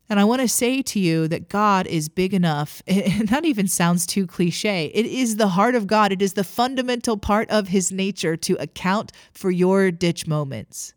And 0.09 0.19
I 0.19 0.23
want 0.23 0.41
to 0.41 0.47
say 0.47 0.81
to 0.81 0.99
you 0.99 1.27
that 1.27 1.49
God 1.49 1.85
is 1.87 2.07
big 2.07 2.33
enough, 2.33 2.81
and 2.87 3.27
that 3.27 3.45
even 3.45 3.67
sounds 3.67 4.05
too 4.05 4.25
cliche. 4.25 4.91
It 4.93 5.05
is 5.05 5.35
the 5.35 5.49
heart 5.49 5.75
of 5.75 5.87
God, 5.87 6.11
it 6.11 6.21
is 6.21 6.33
the 6.33 6.43
fundamental 6.43 7.17
part 7.17 7.49
of 7.49 7.69
his 7.69 7.91
nature 7.91 8.37
to 8.37 8.55
account 8.55 9.11
for 9.33 9.51
your 9.51 9.91
ditch 9.91 10.27
moments. 10.27 10.93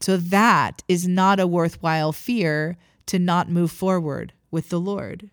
So 0.00 0.16
that 0.16 0.82
is 0.86 1.08
not 1.08 1.40
a 1.40 1.46
worthwhile 1.46 2.12
fear 2.12 2.76
to 3.06 3.18
not 3.18 3.50
move 3.50 3.72
forward 3.72 4.32
with 4.50 4.68
the 4.68 4.78
Lord. 4.78 5.30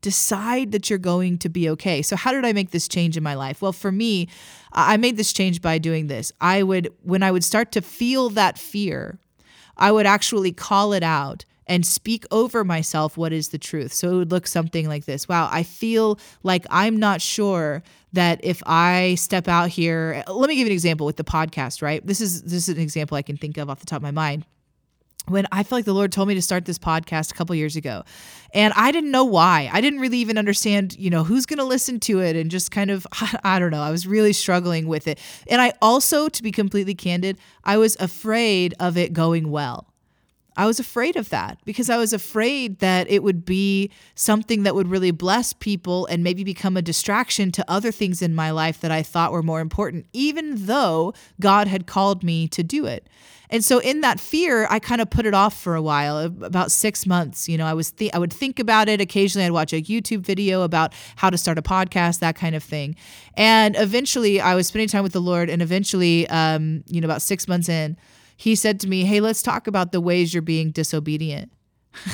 Decide 0.00 0.72
that 0.72 0.88
you're 0.88 0.98
going 0.98 1.38
to 1.38 1.48
be 1.48 1.68
okay. 1.70 2.02
So, 2.02 2.14
how 2.14 2.32
did 2.32 2.44
I 2.44 2.52
make 2.52 2.70
this 2.70 2.88
change 2.88 3.16
in 3.16 3.22
my 3.22 3.34
life? 3.34 3.62
Well, 3.62 3.72
for 3.72 3.90
me, 3.90 4.28
I 4.72 4.98
made 4.98 5.16
this 5.16 5.32
change 5.32 5.62
by 5.62 5.78
doing 5.78 6.08
this. 6.08 6.30
I 6.42 6.62
would, 6.62 6.92
when 7.02 7.22
I 7.22 7.30
would 7.30 7.44
start 7.44 7.72
to 7.72 7.80
feel 7.80 8.28
that 8.30 8.58
fear, 8.58 9.18
I 9.78 9.92
would 9.92 10.04
actually 10.04 10.52
call 10.52 10.92
it 10.92 11.02
out 11.02 11.46
and 11.66 11.86
speak 11.86 12.24
over 12.30 12.64
myself 12.64 13.16
what 13.16 13.32
is 13.32 13.48
the 13.48 13.58
truth. 13.58 13.92
So 13.92 14.10
it 14.10 14.16
would 14.16 14.30
look 14.30 14.46
something 14.46 14.88
like 14.88 15.04
this 15.04 15.28
Wow, 15.28 15.48
I 15.50 15.62
feel 15.62 16.18
like 16.42 16.66
I'm 16.70 16.98
not 16.98 17.20
sure 17.20 17.82
that 18.12 18.40
if 18.44 18.62
I 18.66 19.16
step 19.16 19.48
out 19.48 19.70
here, 19.70 20.22
let 20.28 20.48
me 20.48 20.54
give 20.54 20.66
you 20.66 20.70
an 20.70 20.72
example 20.72 21.06
with 21.06 21.16
the 21.16 21.24
podcast, 21.24 21.82
right? 21.82 22.04
This 22.06 22.20
is 22.20 22.42
this 22.42 22.68
is 22.68 22.76
an 22.76 22.80
example 22.80 23.16
I 23.16 23.22
can 23.22 23.36
think 23.36 23.56
of 23.58 23.68
off 23.68 23.80
the 23.80 23.86
top 23.86 23.98
of 23.98 24.02
my 24.02 24.10
mind 24.10 24.44
when 25.26 25.46
I 25.50 25.62
feel 25.62 25.78
like 25.78 25.84
the 25.84 25.94
Lord 25.94 26.12
told 26.12 26.28
me 26.28 26.34
to 26.34 26.42
start 26.42 26.64
this 26.66 26.78
podcast 26.78 27.32
a 27.32 27.34
couple 27.34 27.54
years 27.54 27.76
ago. 27.76 28.04
And 28.52 28.74
I 28.76 28.92
didn't 28.92 29.10
know 29.10 29.24
why. 29.24 29.70
I 29.72 29.80
didn't 29.80 30.00
really 30.00 30.18
even 30.18 30.36
understand, 30.36 30.96
you 30.98 31.10
know, 31.10 31.24
who's 31.24 31.46
going 31.46 31.58
to 31.58 31.64
listen 31.64 31.98
to 32.00 32.20
it 32.20 32.36
and 32.36 32.50
just 32.50 32.70
kind 32.70 32.90
of, 32.90 33.06
I 33.44 33.58
don't 33.58 33.70
know. 33.70 33.82
I 33.82 33.90
was 33.90 34.06
really 34.06 34.32
struggling 34.32 34.86
with 34.86 35.08
it. 35.08 35.18
And 35.48 35.60
I 35.62 35.72
also, 35.80 36.28
to 36.28 36.42
be 36.42 36.52
completely 36.52 36.94
candid, 36.94 37.38
I 37.64 37.78
was 37.78 37.96
afraid 37.98 38.74
of 38.78 38.98
it 38.98 39.12
going 39.12 39.50
well. 39.50 39.93
I 40.56 40.66
was 40.66 40.78
afraid 40.78 41.16
of 41.16 41.30
that 41.30 41.58
because 41.64 41.90
I 41.90 41.96
was 41.96 42.12
afraid 42.12 42.78
that 42.78 43.10
it 43.10 43.22
would 43.22 43.44
be 43.44 43.90
something 44.14 44.62
that 44.62 44.74
would 44.74 44.88
really 44.88 45.10
bless 45.10 45.52
people 45.52 46.06
and 46.06 46.22
maybe 46.22 46.44
become 46.44 46.76
a 46.76 46.82
distraction 46.82 47.50
to 47.52 47.64
other 47.68 47.90
things 47.90 48.22
in 48.22 48.34
my 48.34 48.50
life 48.50 48.80
that 48.80 48.90
I 48.90 49.02
thought 49.02 49.32
were 49.32 49.42
more 49.42 49.60
important, 49.60 50.06
even 50.12 50.66
though 50.66 51.12
God 51.40 51.66
had 51.66 51.86
called 51.86 52.22
me 52.22 52.46
to 52.48 52.62
do 52.62 52.86
it. 52.86 53.08
And 53.50 53.64
so 53.64 53.78
in 53.78 54.00
that 54.00 54.20
fear, 54.20 54.66
I 54.70 54.78
kind 54.78 55.00
of 55.00 55.10
put 55.10 55.26
it 55.26 55.34
off 55.34 55.60
for 55.60 55.74
a 55.74 55.82
while, 55.82 56.18
about 56.18 56.72
6 56.72 57.06
months, 57.06 57.48
you 57.48 57.58
know, 57.58 57.66
I 57.66 57.74
was 57.74 57.92
th- 57.92 58.12
I 58.14 58.18
would 58.18 58.32
think 58.32 58.58
about 58.58 58.88
it, 58.88 59.00
occasionally 59.00 59.46
I'd 59.46 59.52
watch 59.52 59.72
a 59.72 59.82
YouTube 59.82 60.20
video 60.20 60.62
about 60.62 60.92
how 61.16 61.30
to 61.30 61.38
start 61.38 61.58
a 61.58 61.62
podcast, 61.62 62.20
that 62.20 62.36
kind 62.36 62.54
of 62.54 62.62
thing. 62.62 62.96
And 63.36 63.76
eventually 63.76 64.40
I 64.40 64.54
was 64.54 64.66
spending 64.66 64.88
time 64.88 65.02
with 65.02 65.12
the 65.12 65.20
Lord 65.20 65.50
and 65.50 65.62
eventually 65.62 66.26
um, 66.28 66.84
you 66.88 67.00
know, 67.00 67.06
about 67.06 67.22
6 67.22 67.46
months 67.46 67.68
in, 67.68 67.96
he 68.36 68.54
said 68.54 68.80
to 68.80 68.88
me, 68.88 69.04
Hey, 69.04 69.20
let's 69.20 69.42
talk 69.42 69.66
about 69.66 69.92
the 69.92 70.00
ways 70.00 70.32
you're 70.32 70.42
being 70.42 70.70
disobedient. 70.70 71.52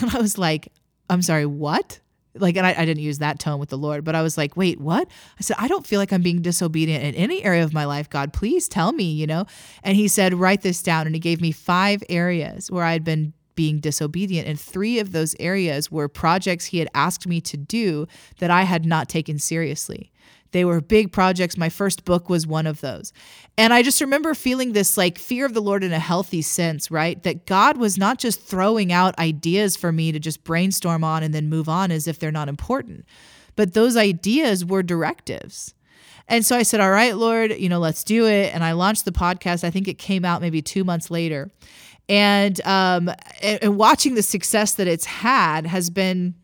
And 0.02 0.10
I 0.14 0.20
was 0.20 0.36
like, 0.36 0.72
I'm 1.08 1.22
sorry, 1.22 1.46
what? 1.46 2.00
Like, 2.34 2.56
and 2.56 2.66
I, 2.66 2.74
I, 2.76 2.84
didn't 2.84 3.02
use 3.02 3.18
that 3.18 3.40
tone 3.40 3.58
with 3.58 3.70
the 3.70 3.78
Lord, 3.78 4.04
but 4.04 4.14
I 4.14 4.22
was 4.22 4.38
like, 4.38 4.56
wait, 4.56 4.80
what? 4.80 5.08
I 5.38 5.42
said, 5.42 5.56
I 5.58 5.66
don't 5.66 5.86
feel 5.86 5.98
like 5.98 6.12
I'm 6.12 6.22
being 6.22 6.42
disobedient 6.42 7.02
in 7.02 7.14
any 7.14 7.42
area 7.42 7.64
of 7.64 7.72
my 7.72 7.86
life. 7.86 8.08
God, 8.08 8.32
please 8.32 8.68
tell 8.68 8.92
me, 8.92 9.10
you 9.10 9.26
know? 9.26 9.46
And 9.82 9.96
he 9.96 10.06
said, 10.06 10.34
write 10.34 10.62
this 10.62 10.82
down. 10.82 11.06
And 11.06 11.14
he 11.16 11.18
gave 11.18 11.40
me 11.40 11.50
five 11.50 12.04
areas 12.08 12.70
where 12.70 12.84
I 12.84 12.92
had 12.92 13.02
been 13.02 13.32
being 13.56 13.80
disobedient. 13.80 14.46
And 14.46 14.60
three 14.60 15.00
of 15.00 15.12
those 15.12 15.34
areas 15.40 15.90
were 15.90 16.08
projects 16.08 16.66
he 16.66 16.78
had 16.78 16.88
asked 16.94 17.26
me 17.26 17.40
to 17.42 17.56
do 17.56 18.06
that 18.38 18.50
I 18.50 18.62
had 18.62 18.86
not 18.86 19.08
taken 19.08 19.38
seriously. 19.38 20.12
They 20.52 20.64
were 20.64 20.80
big 20.80 21.12
projects. 21.12 21.56
My 21.56 21.68
first 21.68 22.04
book 22.04 22.28
was 22.28 22.46
one 22.46 22.66
of 22.66 22.80
those. 22.80 23.12
And 23.56 23.72
I 23.72 23.82
just 23.82 24.00
remember 24.00 24.34
feeling 24.34 24.72
this 24.72 24.96
like 24.96 25.18
fear 25.18 25.46
of 25.46 25.54
the 25.54 25.62
Lord 25.62 25.84
in 25.84 25.92
a 25.92 25.98
healthy 25.98 26.42
sense, 26.42 26.90
right? 26.90 27.22
That 27.22 27.46
God 27.46 27.76
was 27.76 27.98
not 27.98 28.18
just 28.18 28.42
throwing 28.42 28.92
out 28.92 29.18
ideas 29.18 29.76
for 29.76 29.92
me 29.92 30.12
to 30.12 30.18
just 30.18 30.44
brainstorm 30.44 31.04
on 31.04 31.22
and 31.22 31.34
then 31.34 31.48
move 31.48 31.68
on 31.68 31.90
as 31.90 32.08
if 32.08 32.18
they're 32.18 32.32
not 32.32 32.48
important, 32.48 33.04
but 33.56 33.74
those 33.74 33.96
ideas 33.96 34.64
were 34.64 34.82
directives. 34.82 35.74
And 36.26 36.46
so 36.46 36.56
I 36.56 36.62
said, 36.62 36.80
All 36.80 36.92
right, 36.92 37.16
Lord, 37.16 37.52
you 37.58 37.68
know, 37.68 37.80
let's 37.80 38.04
do 38.04 38.26
it. 38.26 38.54
And 38.54 38.62
I 38.62 38.72
launched 38.72 39.04
the 39.04 39.12
podcast. 39.12 39.64
I 39.64 39.70
think 39.70 39.88
it 39.88 39.98
came 39.98 40.24
out 40.24 40.40
maybe 40.40 40.62
two 40.62 40.84
months 40.84 41.10
later. 41.10 41.50
And 42.08 42.60
um, 42.66 43.10
and 43.42 43.76
watching 43.76 44.14
the 44.14 44.22
success 44.22 44.74
that 44.74 44.86
it's 44.86 45.04
had 45.04 45.66
has 45.66 45.90
been 45.90 46.34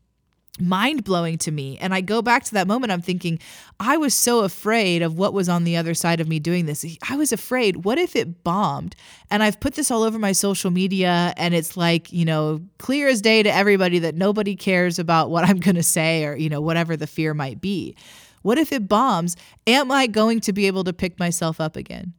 mind 0.61 1.05
blowing 1.05 1.39
to 1.39 1.51
me. 1.51 1.79
And 1.79 1.95
I 1.95 2.01
go 2.01 2.23
back 2.23 2.45
to 2.45 2.55
that 2.55 2.67
moment, 2.67 2.93
I'm 2.93 3.03
thinking, 3.03 3.39
I 3.79 3.97
was 3.97 4.15
so 4.15 4.41
afraid 4.41 5.03
of 5.03 5.19
what 5.19 5.33
was 5.33 5.49
on 5.49 5.65
the 5.65 5.77
other 5.77 5.95
side 5.95 6.21
of 6.21 6.29
me 6.29 6.39
doing 6.39 6.67
this. 6.67 6.85
I 7.09 7.17
was 7.17 7.33
afraid, 7.33 7.85
what 7.85 7.99
if 7.99 8.17
it 8.17 8.43
bombed? 8.43 8.97
And 9.31 9.43
I've 9.43 9.61
put 9.61 9.75
this 9.75 9.91
all 9.91 10.03
over 10.03 10.19
my 10.19 10.33
social 10.33 10.71
media, 10.71 11.35
and 11.37 11.55
it's 11.55 11.77
like, 11.77 12.13
you 12.13 12.25
know, 12.25 12.61
clear 12.79 13.09
as 13.09 13.21
day 13.21 13.43
to 13.43 13.53
everybody 13.53 13.99
that 14.01 14.15
nobody 14.15 14.57
cares 14.57 14.99
about 14.99 15.31
what 15.31 15.45
I'm 15.45 15.61
going 15.61 15.77
to 15.77 15.83
say 15.83 16.25
or, 16.25 16.37
you 16.37 16.49
know, 16.49 16.61
whatever 16.61 16.97
the 16.97 17.07
fear 17.07 17.35
might 17.35 17.61
be. 17.61 17.97
What 18.43 18.59
if 18.59 18.73
it 18.73 18.89
bombs? 18.89 19.37
Am 19.67 19.91
I 19.91 20.07
going 20.07 20.41
to 20.41 20.53
be 20.53 20.67
able 20.67 20.85
to 20.85 20.93
pick 20.93 21.19
myself 21.19 21.61
up 21.61 21.77
again? 21.77 22.15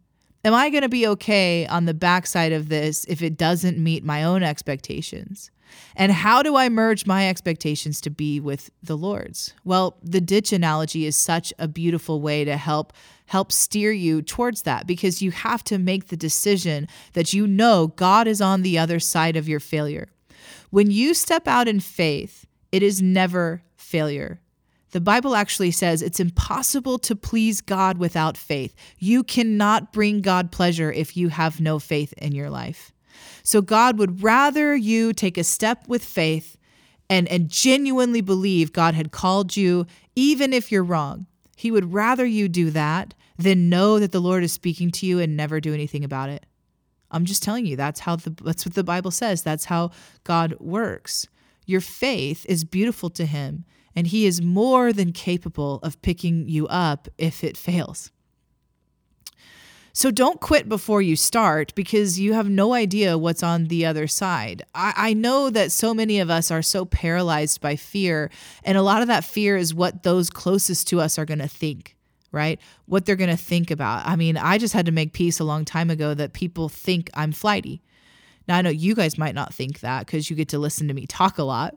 Am 0.48 0.54
I 0.54 0.70
going 0.70 0.84
to 0.84 0.88
be 0.88 1.06
okay 1.06 1.68
on 1.68 1.84
the 1.84 1.94
backside 1.94 2.54
of 2.54 2.70
this 2.70 3.04
if 3.10 3.22
it 3.22 3.36
doesn't 3.36 3.78
meet 3.78 4.06
my 4.06 4.24
own 4.24 4.44
expectations? 4.44 5.52
And 5.94 6.10
how 6.10 6.42
do 6.42 6.56
I 6.56 6.70
merge 6.70 7.06
my 7.06 7.28
expectations 7.28 8.00
to 8.00 8.10
be 8.10 8.40
with 8.40 8.70
the 8.82 8.96
Lord's? 8.96 9.54
Well, 9.66 9.98
the 10.02 10.22
ditch 10.22 10.54
analogy 10.54 11.06
is 11.06 11.18
such 11.18 11.54
a 11.60 11.68
beautiful 11.68 12.22
way 12.22 12.46
to 12.46 12.56
help 12.56 12.94
help 13.26 13.52
steer 13.52 13.92
you 13.92 14.22
towards 14.22 14.62
that 14.62 14.88
because 14.88 15.22
you 15.22 15.32
have 15.32 15.66
to 15.66 15.78
make 15.78 16.08
the 16.08 16.16
decision 16.16 16.88
that 17.12 17.34
you 17.34 17.46
know 17.46 17.88
God 17.88 18.26
is 18.26 18.40
on 18.40 18.62
the 18.62 18.80
other 18.80 19.02
side 19.02 19.36
of 19.36 19.50
your 19.50 19.60
failure. 19.60 20.08
When 20.70 20.90
you 20.90 21.14
step 21.14 21.46
out 21.46 21.68
in 21.68 21.82
faith, 21.82 22.48
it 22.72 22.82
is 22.82 23.02
never 23.02 23.64
failure. 23.76 24.40
The 24.92 25.02
Bible 25.02 25.36
actually 25.36 25.72
says 25.72 26.02
it's 26.02 26.20
impossible 26.20 26.98
to 27.00 27.16
please 27.16 27.62
God 27.62 27.98
without 27.98 28.38
faith. 28.38 28.74
You 28.98 29.24
cannot 29.24 29.92
bring 29.92 30.22
God 30.22 30.52
pleasure 30.52 30.92
if 30.92 31.18
you 31.18 31.30
have 31.30 31.60
no 31.60 31.78
faith 31.80 32.14
in 32.14 32.34
your 32.34 32.50
life. 32.50 32.94
So 33.44 33.62
God 33.62 33.98
would 34.00 34.24
rather 34.24 34.76
you 34.76 35.14
take 35.14 35.38
a 35.38 35.44
step 35.44 35.88
with 35.88 36.04
faith 36.04 36.58
and, 37.10 37.28
and 37.28 37.50
genuinely 37.50 38.22
believe 38.22 38.74
God 38.74 38.94
had 38.94 39.12
called 39.12 39.56
you, 39.56 39.86
even 40.16 40.54
if 40.54 40.72
you're 40.72 40.84
wrong. 40.84 41.28
He 41.56 41.72
would 41.72 41.94
rather 41.94 42.26
you 42.26 42.48
do 42.48 42.70
that 42.72 43.14
than 43.38 43.70
know 43.70 44.00
that 44.00 44.12
the 44.12 44.20
Lord 44.20 44.44
is 44.44 44.54
speaking 44.54 44.92
to 44.92 45.06
you 45.06 45.20
and 45.20 45.36
never 45.36 45.60
do 45.60 45.74
anything 45.74 46.04
about 46.04 46.30
it. 46.30 46.46
I'm 47.10 47.26
just 47.26 47.42
telling 47.42 47.66
you, 47.66 47.76
that's 47.76 48.02
how 48.02 48.18
the 48.18 48.32
that's 48.44 48.66
what 48.66 48.76
the 48.76 48.84
Bible 48.84 49.12
says. 49.12 49.42
That's 49.42 49.66
how 49.66 49.92
God 50.24 50.56
works. 50.60 51.28
Your 51.66 51.82
faith 51.82 52.46
is 52.50 52.64
beautiful 52.64 53.10
to 53.12 53.26
him, 53.26 53.66
and 53.98 54.06
he 54.06 54.28
is 54.28 54.44
more 54.44 54.94
than 54.94 55.12
capable 55.12 55.80
of 55.82 56.00
picking 56.04 56.48
you 56.48 56.68
up 56.68 57.08
if 57.18 57.44
it 57.44 57.58
fails. 57.58 58.12
So 59.92 60.12
don't 60.12 60.40
quit 60.40 60.70
before 60.70 61.02
you 61.02 61.16
start 61.16 61.74
because 61.74 62.20
you 62.20 62.34
have 62.34 62.48
no 62.48 62.74
idea 62.74 63.18
what's 63.18 63.42
on 63.42 63.66
the 63.66 63.88
other 63.88 64.06
side. 64.06 64.62
I, 64.76 64.94
I, 64.96 65.14
know 65.14 65.50
that 65.50 65.72
so 65.72 65.96
many 65.96 66.20
of 66.20 66.30
us 66.30 66.52
are 66.52 66.62
so 66.62 66.86
paralyzed 66.86 67.60
by 67.60 67.76
fear, 67.76 68.30
and 68.64 68.78
a 68.78 68.84
lot 68.84 69.02
of 69.02 69.08
that 69.08 69.26
fear 69.26 69.58
is 69.58 69.74
what 69.74 70.04
those 70.04 70.30
closest 70.30 70.88
to 70.90 71.02
us 71.02 71.18
are 71.18 71.26
going 71.26 71.40
to 71.40 71.48
think, 71.48 71.96
right? 72.32 72.60
What 72.86 73.08
they're 73.08 73.16
going 73.16 73.36
to 73.36 73.36
think 73.36 73.72
about. 73.72 74.06
I 74.06 74.16
mean, 74.16 74.38
I 74.38 74.60
just 74.60 74.76
had 74.76 74.86
to 74.86 74.92
make 74.92 75.14
peace 75.14 75.40
a 75.40 75.44
long 75.44 75.66
time 75.66 75.90
ago 75.90 76.14
that 76.14 76.34
people 76.34 76.70
think 76.70 77.10
I'm 77.16 77.32
flighty. 77.32 77.82
Now, 78.48 78.58
I 78.58 78.62
know 78.62 78.70
you 78.70 78.94
guys 78.94 79.18
might 79.18 79.34
not 79.34 79.56
think 79.56 79.80
that 79.80 80.06
because 80.06 80.30
you 80.30 80.36
get 80.36 80.50
to 80.50 80.60
listen 80.60 80.88
to 80.88 80.94
me 80.94 81.08
talk 81.08 81.40
a 81.40 81.44
lot 81.44 81.74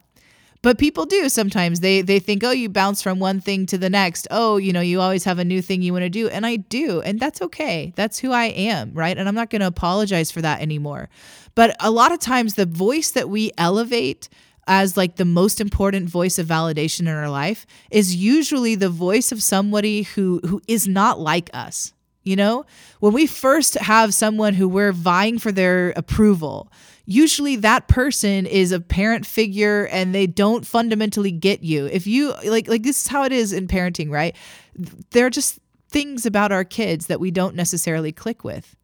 but 0.63 0.79
people 0.79 1.07
do 1.07 1.29
sometimes. 1.29 1.81
They 1.81 2.03
they 2.03 2.19
think 2.19 2.45
oh 2.45 2.51
you 2.51 2.69
bounce 2.69 3.03
from 3.03 3.19
one 3.19 3.41
thing 3.41 3.67
to 3.67 3.79
the 3.79 3.91
next. 3.91 4.29
Oh 4.31 4.57
you 4.57 4.73
know 4.73 4.81
you 4.81 5.01
always 5.01 5.25
have 5.25 5.39
a 5.39 5.45
new 5.45 5.63
thing 5.63 5.83
you 5.83 5.93
want 5.93 6.05
to 6.05 6.11
do. 6.11 6.29
And 6.29 6.45
i 6.47 6.57
do 6.57 7.01
and 7.01 7.19
that's 7.19 7.41
okay. 7.43 7.93
That's 7.97 8.19
who 8.19 8.33
i 8.33 8.47
am 8.47 8.93
right? 8.95 9.17
And 9.17 9.29
i'm 9.29 9.35
not 9.35 9.51
going 9.51 9.61
to 9.61 9.67
apologize 9.67 10.31
for 10.31 10.43
that 10.43 10.61
anymore. 10.61 11.09
But 11.55 11.77
a 11.81 11.91
lot 11.91 12.13
of 12.13 12.19
times 12.19 12.55
the 12.55 12.67
voice 12.67 13.11
that 13.13 13.29
we 13.29 13.53
elevate 13.57 14.29
as 14.67 14.97
like 14.97 15.17
the 15.17 15.25
most 15.25 15.61
important 15.61 16.09
voice 16.09 16.39
of 16.39 16.47
validation 16.47 17.01
in 17.01 17.09
our 17.09 17.31
life 17.31 17.67
is 17.91 18.15
usually 18.15 18.75
the 18.75 18.91
voice 18.91 19.33
of 19.33 19.43
somebody 19.43 20.03
who 20.03 20.41
who 20.47 20.61
is 20.69 20.87
not 20.87 21.19
like 21.19 21.51
us 21.55 21.95
you 22.23 22.37
know? 22.37 22.67
When 23.01 23.13
we 23.13 23.27
first 23.27 23.75
have 23.75 24.15
someone 24.15 24.55
who 24.55 24.69
we're 24.69 24.93
vying 24.93 25.39
for 25.39 25.53
their 25.53 25.91
approval 25.97 26.71
usually 27.11 27.57
that 27.57 27.89
person 27.89 28.47
is 28.47 28.71
a 28.71 28.79
parent 28.81 29.27
figure 29.27 29.87
and 29.87 30.15
they 30.15 30.29
don't 30.29 30.65
fundamentally 30.65 31.33
get 31.33 31.63
you. 31.63 31.87
If 31.87 32.07
you 32.07 32.35
like 32.45 32.69
like 32.69 32.85
this 32.85 33.03
is 33.03 33.09
how 33.09 33.25
it 33.25 33.33
is 33.33 33.53
in 33.53 33.67
parenting, 33.67 34.11
right? 34.11 34.37
There 35.11 35.27
are 35.27 35.31
just 35.31 35.59
things 35.89 36.25
about 36.25 36.53
our 36.53 36.65
kids 36.65 37.07
that 37.07 37.19
we 37.19 37.33
don't 37.33 37.57
necessarily 37.57 38.13
click 38.13 38.45
with. 38.45 38.77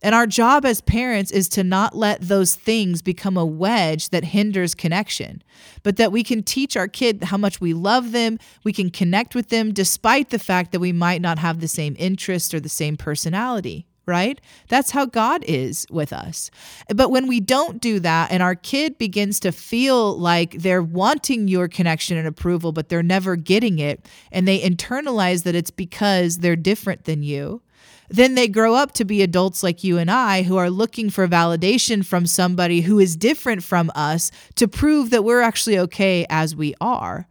And 0.00 0.14
our 0.14 0.26
job 0.26 0.64
as 0.64 0.80
parents 0.80 1.32
is 1.32 1.48
to 1.50 1.64
not 1.64 1.96
let 1.96 2.20
those 2.20 2.54
things 2.54 3.02
become 3.02 3.36
a 3.36 3.46
wedge 3.46 4.10
that 4.10 4.24
hinders 4.24 4.74
connection, 4.74 5.42
but 5.82 5.96
that 5.96 6.12
we 6.12 6.22
can 6.22 6.44
teach 6.44 6.76
our 6.76 6.86
kid 6.86 7.24
how 7.24 7.36
much 7.36 7.60
we 7.60 7.74
love 7.74 8.12
them, 8.12 8.38
we 8.62 8.72
can 8.72 8.90
connect 8.90 9.34
with 9.34 9.48
them 9.48 9.72
despite 9.72 10.30
the 10.30 10.38
fact 10.38 10.70
that 10.70 10.78
we 10.78 10.92
might 10.92 11.20
not 11.20 11.40
have 11.40 11.60
the 11.60 11.66
same 11.66 11.96
interest 11.98 12.54
or 12.54 12.60
the 12.60 12.68
same 12.68 12.96
personality 12.96 13.87
right? 14.08 14.40
That's 14.68 14.90
how 14.90 15.04
God 15.06 15.44
is 15.46 15.86
with 15.90 16.12
us. 16.12 16.50
But 16.92 17.10
when 17.10 17.28
we 17.28 17.38
don't 17.38 17.80
do 17.80 18.00
that 18.00 18.32
and 18.32 18.42
our 18.42 18.54
kid 18.54 18.98
begins 18.98 19.38
to 19.40 19.52
feel 19.52 20.18
like 20.18 20.54
they're 20.54 20.82
wanting 20.82 21.46
your 21.46 21.68
connection 21.68 22.16
and 22.16 22.26
approval, 22.26 22.72
but 22.72 22.88
they're 22.88 23.02
never 23.02 23.36
getting 23.36 23.78
it, 23.78 24.04
and 24.32 24.48
they 24.48 24.58
internalize 24.58 25.44
that 25.44 25.54
it's 25.54 25.70
because 25.70 26.38
they're 26.38 26.56
different 26.56 27.04
than 27.04 27.22
you, 27.22 27.62
then 28.08 28.34
they 28.34 28.48
grow 28.48 28.74
up 28.74 28.92
to 28.92 29.04
be 29.04 29.22
adults 29.22 29.62
like 29.62 29.84
you 29.84 29.98
and 29.98 30.10
I 30.10 30.42
who 30.42 30.56
are 30.56 30.70
looking 30.70 31.10
for 31.10 31.28
validation 31.28 32.04
from 32.04 32.26
somebody 32.26 32.80
who 32.80 32.98
is 32.98 33.16
different 33.16 33.62
from 33.62 33.92
us 33.94 34.30
to 34.56 34.66
prove 34.66 35.10
that 35.10 35.24
we're 35.24 35.42
actually 35.42 35.78
okay 35.78 36.26
as 36.30 36.56
we 36.56 36.74
are. 36.80 37.28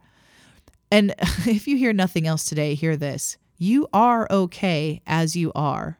And 0.90 1.14
if 1.46 1.66
you 1.66 1.76
hear 1.76 1.92
nothing 1.92 2.26
else 2.26 2.44
today, 2.44 2.74
hear 2.74 2.96
this. 2.96 3.36
You 3.58 3.88
are 3.92 4.28
okay 4.30 5.02
as 5.04 5.34
you 5.34 5.50
are. 5.54 5.97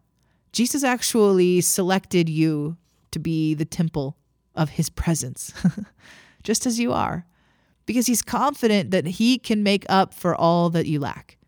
Jesus 0.58 0.82
actually 0.82 1.60
selected 1.60 2.28
you 2.28 2.76
to 3.12 3.20
be 3.20 3.54
the 3.54 3.64
temple 3.64 4.16
of 4.56 4.70
his 4.70 4.90
presence, 4.90 5.52
just 6.42 6.66
as 6.66 6.80
you 6.80 6.92
are, 6.92 7.24
because 7.86 8.08
he's 8.08 8.22
confident 8.22 8.90
that 8.90 9.06
he 9.06 9.38
can 9.38 9.62
make 9.62 9.86
up 9.88 10.12
for 10.12 10.34
all 10.34 10.68
that 10.70 10.86
you 10.86 10.98
lack, 10.98 11.38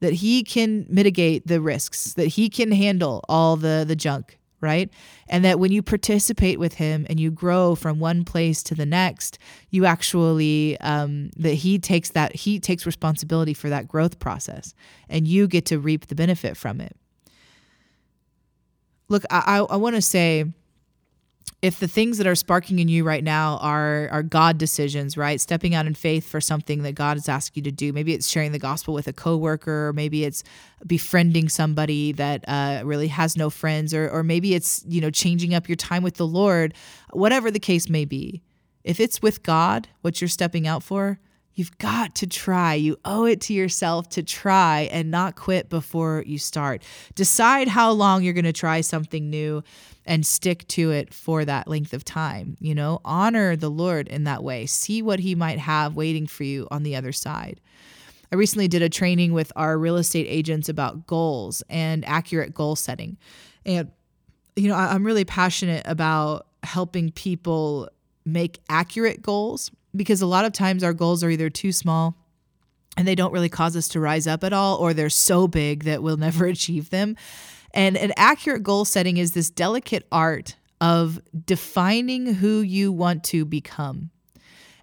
that 0.00 0.14
he 0.14 0.42
can 0.42 0.84
mitigate 0.88 1.46
the 1.46 1.60
risks, 1.60 2.14
that 2.14 2.26
he 2.26 2.48
can 2.48 2.72
handle 2.72 3.24
all 3.28 3.54
the, 3.54 3.84
the 3.86 3.94
junk, 3.94 4.36
right? 4.60 4.90
And 5.28 5.44
that 5.44 5.60
when 5.60 5.70
you 5.70 5.80
participate 5.80 6.58
with 6.58 6.74
him 6.74 7.06
and 7.08 7.20
you 7.20 7.30
grow 7.30 7.76
from 7.76 8.00
one 8.00 8.24
place 8.24 8.64
to 8.64 8.74
the 8.74 8.84
next, 8.84 9.38
you 9.70 9.86
actually, 9.86 10.76
um, 10.80 11.30
that 11.36 11.54
he 11.54 11.78
takes 11.78 12.10
that, 12.10 12.34
he 12.34 12.58
takes 12.58 12.84
responsibility 12.84 13.54
for 13.54 13.68
that 13.68 13.86
growth 13.86 14.18
process 14.18 14.74
and 15.08 15.28
you 15.28 15.46
get 15.46 15.66
to 15.66 15.78
reap 15.78 16.08
the 16.08 16.16
benefit 16.16 16.56
from 16.56 16.80
it. 16.80 16.96
Look, 19.08 19.24
I, 19.30 19.58
I 19.58 19.76
want 19.76 19.96
to 19.96 20.02
say, 20.02 20.46
if 21.62 21.80
the 21.80 21.88
things 21.88 22.18
that 22.18 22.26
are 22.26 22.34
sparking 22.34 22.78
in 22.80 22.88
you 22.88 23.02
right 23.02 23.24
now 23.24 23.56
are 23.58 24.08
are 24.10 24.22
God 24.22 24.58
decisions, 24.58 25.16
right? 25.16 25.40
Stepping 25.40 25.74
out 25.74 25.86
in 25.86 25.94
faith 25.94 26.28
for 26.28 26.40
something 26.40 26.82
that 26.82 26.94
God 26.94 27.16
has 27.16 27.28
asked 27.28 27.56
you 27.56 27.62
to 27.62 27.72
do. 27.72 27.92
Maybe 27.92 28.12
it's 28.12 28.28
sharing 28.28 28.52
the 28.52 28.58
gospel 28.58 28.92
with 28.92 29.08
a 29.08 29.12
coworker, 29.12 29.88
or 29.88 29.92
maybe 29.92 30.24
it's 30.24 30.44
befriending 30.86 31.48
somebody 31.48 32.12
that 32.12 32.44
uh, 32.46 32.82
really 32.84 33.08
has 33.08 33.36
no 33.36 33.48
friends, 33.48 33.94
or 33.94 34.08
or 34.08 34.22
maybe 34.22 34.54
it's 34.54 34.84
you 34.86 35.00
know 35.00 35.10
changing 35.10 35.54
up 35.54 35.68
your 35.68 35.76
time 35.76 36.02
with 36.02 36.16
the 36.16 36.26
Lord. 36.26 36.74
Whatever 37.12 37.50
the 37.50 37.60
case 37.60 37.88
may 37.88 38.04
be, 38.04 38.42
if 38.84 39.00
it's 39.00 39.22
with 39.22 39.42
God, 39.42 39.88
what 40.02 40.20
you're 40.20 40.28
stepping 40.28 40.66
out 40.66 40.82
for, 40.82 41.18
You've 41.56 41.76
got 41.78 42.14
to 42.16 42.26
try. 42.26 42.74
You 42.74 42.98
owe 43.06 43.24
it 43.24 43.40
to 43.42 43.54
yourself 43.54 44.10
to 44.10 44.22
try 44.22 44.90
and 44.92 45.10
not 45.10 45.36
quit 45.36 45.70
before 45.70 46.22
you 46.26 46.38
start. 46.38 46.82
Decide 47.14 47.66
how 47.66 47.92
long 47.92 48.22
you're 48.22 48.34
going 48.34 48.44
to 48.44 48.52
try 48.52 48.82
something 48.82 49.30
new 49.30 49.64
and 50.04 50.24
stick 50.24 50.68
to 50.68 50.90
it 50.90 51.14
for 51.14 51.46
that 51.46 51.66
length 51.66 51.94
of 51.94 52.04
time. 52.04 52.58
You 52.60 52.74
know, 52.74 53.00
honor 53.06 53.56
the 53.56 53.70
Lord 53.70 54.06
in 54.06 54.24
that 54.24 54.44
way. 54.44 54.66
See 54.66 55.00
what 55.00 55.18
He 55.18 55.34
might 55.34 55.58
have 55.58 55.96
waiting 55.96 56.26
for 56.26 56.44
you 56.44 56.68
on 56.70 56.82
the 56.82 56.94
other 56.94 57.12
side. 57.12 57.58
I 58.30 58.36
recently 58.36 58.68
did 58.68 58.82
a 58.82 58.90
training 58.90 59.32
with 59.32 59.50
our 59.56 59.78
real 59.78 59.96
estate 59.96 60.26
agents 60.28 60.68
about 60.68 61.06
goals 61.06 61.62
and 61.70 62.04
accurate 62.06 62.52
goal 62.52 62.76
setting. 62.76 63.16
And, 63.64 63.90
you 64.56 64.68
know, 64.68 64.74
I'm 64.74 65.04
really 65.04 65.24
passionate 65.24 65.86
about 65.86 66.48
helping 66.64 67.12
people 67.12 67.88
make 68.26 68.58
accurate 68.68 69.22
goals 69.22 69.70
because 69.96 70.22
a 70.22 70.26
lot 70.26 70.44
of 70.44 70.52
times 70.52 70.82
our 70.82 70.92
goals 70.92 71.24
are 71.24 71.30
either 71.30 71.50
too 71.50 71.72
small 71.72 72.16
and 72.96 73.06
they 73.06 73.14
don't 73.14 73.32
really 73.32 73.48
cause 73.48 73.76
us 73.76 73.88
to 73.88 74.00
rise 74.00 74.26
up 74.26 74.42
at 74.42 74.52
all, 74.52 74.76
or 74.76 74.94
they're 74.94 75.10
so 75.10 75.46
big 75.46 75.84
that 75.84 76.02
we'll 76.02 76.16
never 76.28 76.46
achieve 76.46 76.90
them. 76.90 77.16
And 77.74 77.96
an 77.96 78.12
accurate 78.16 78.62
goal 78.62 78.84
setting 78.84 79.18
is 79.18 79.32
this 79.32 79.50
delicate 79.50 80.06
art 80.10 80.56
of 80.80 81.20
defining 81.44 82.34
who 82.34 82.60
you 82.60 82.92
want 82.92 83.24
to 83.24 83.44
become. 83.44 84.10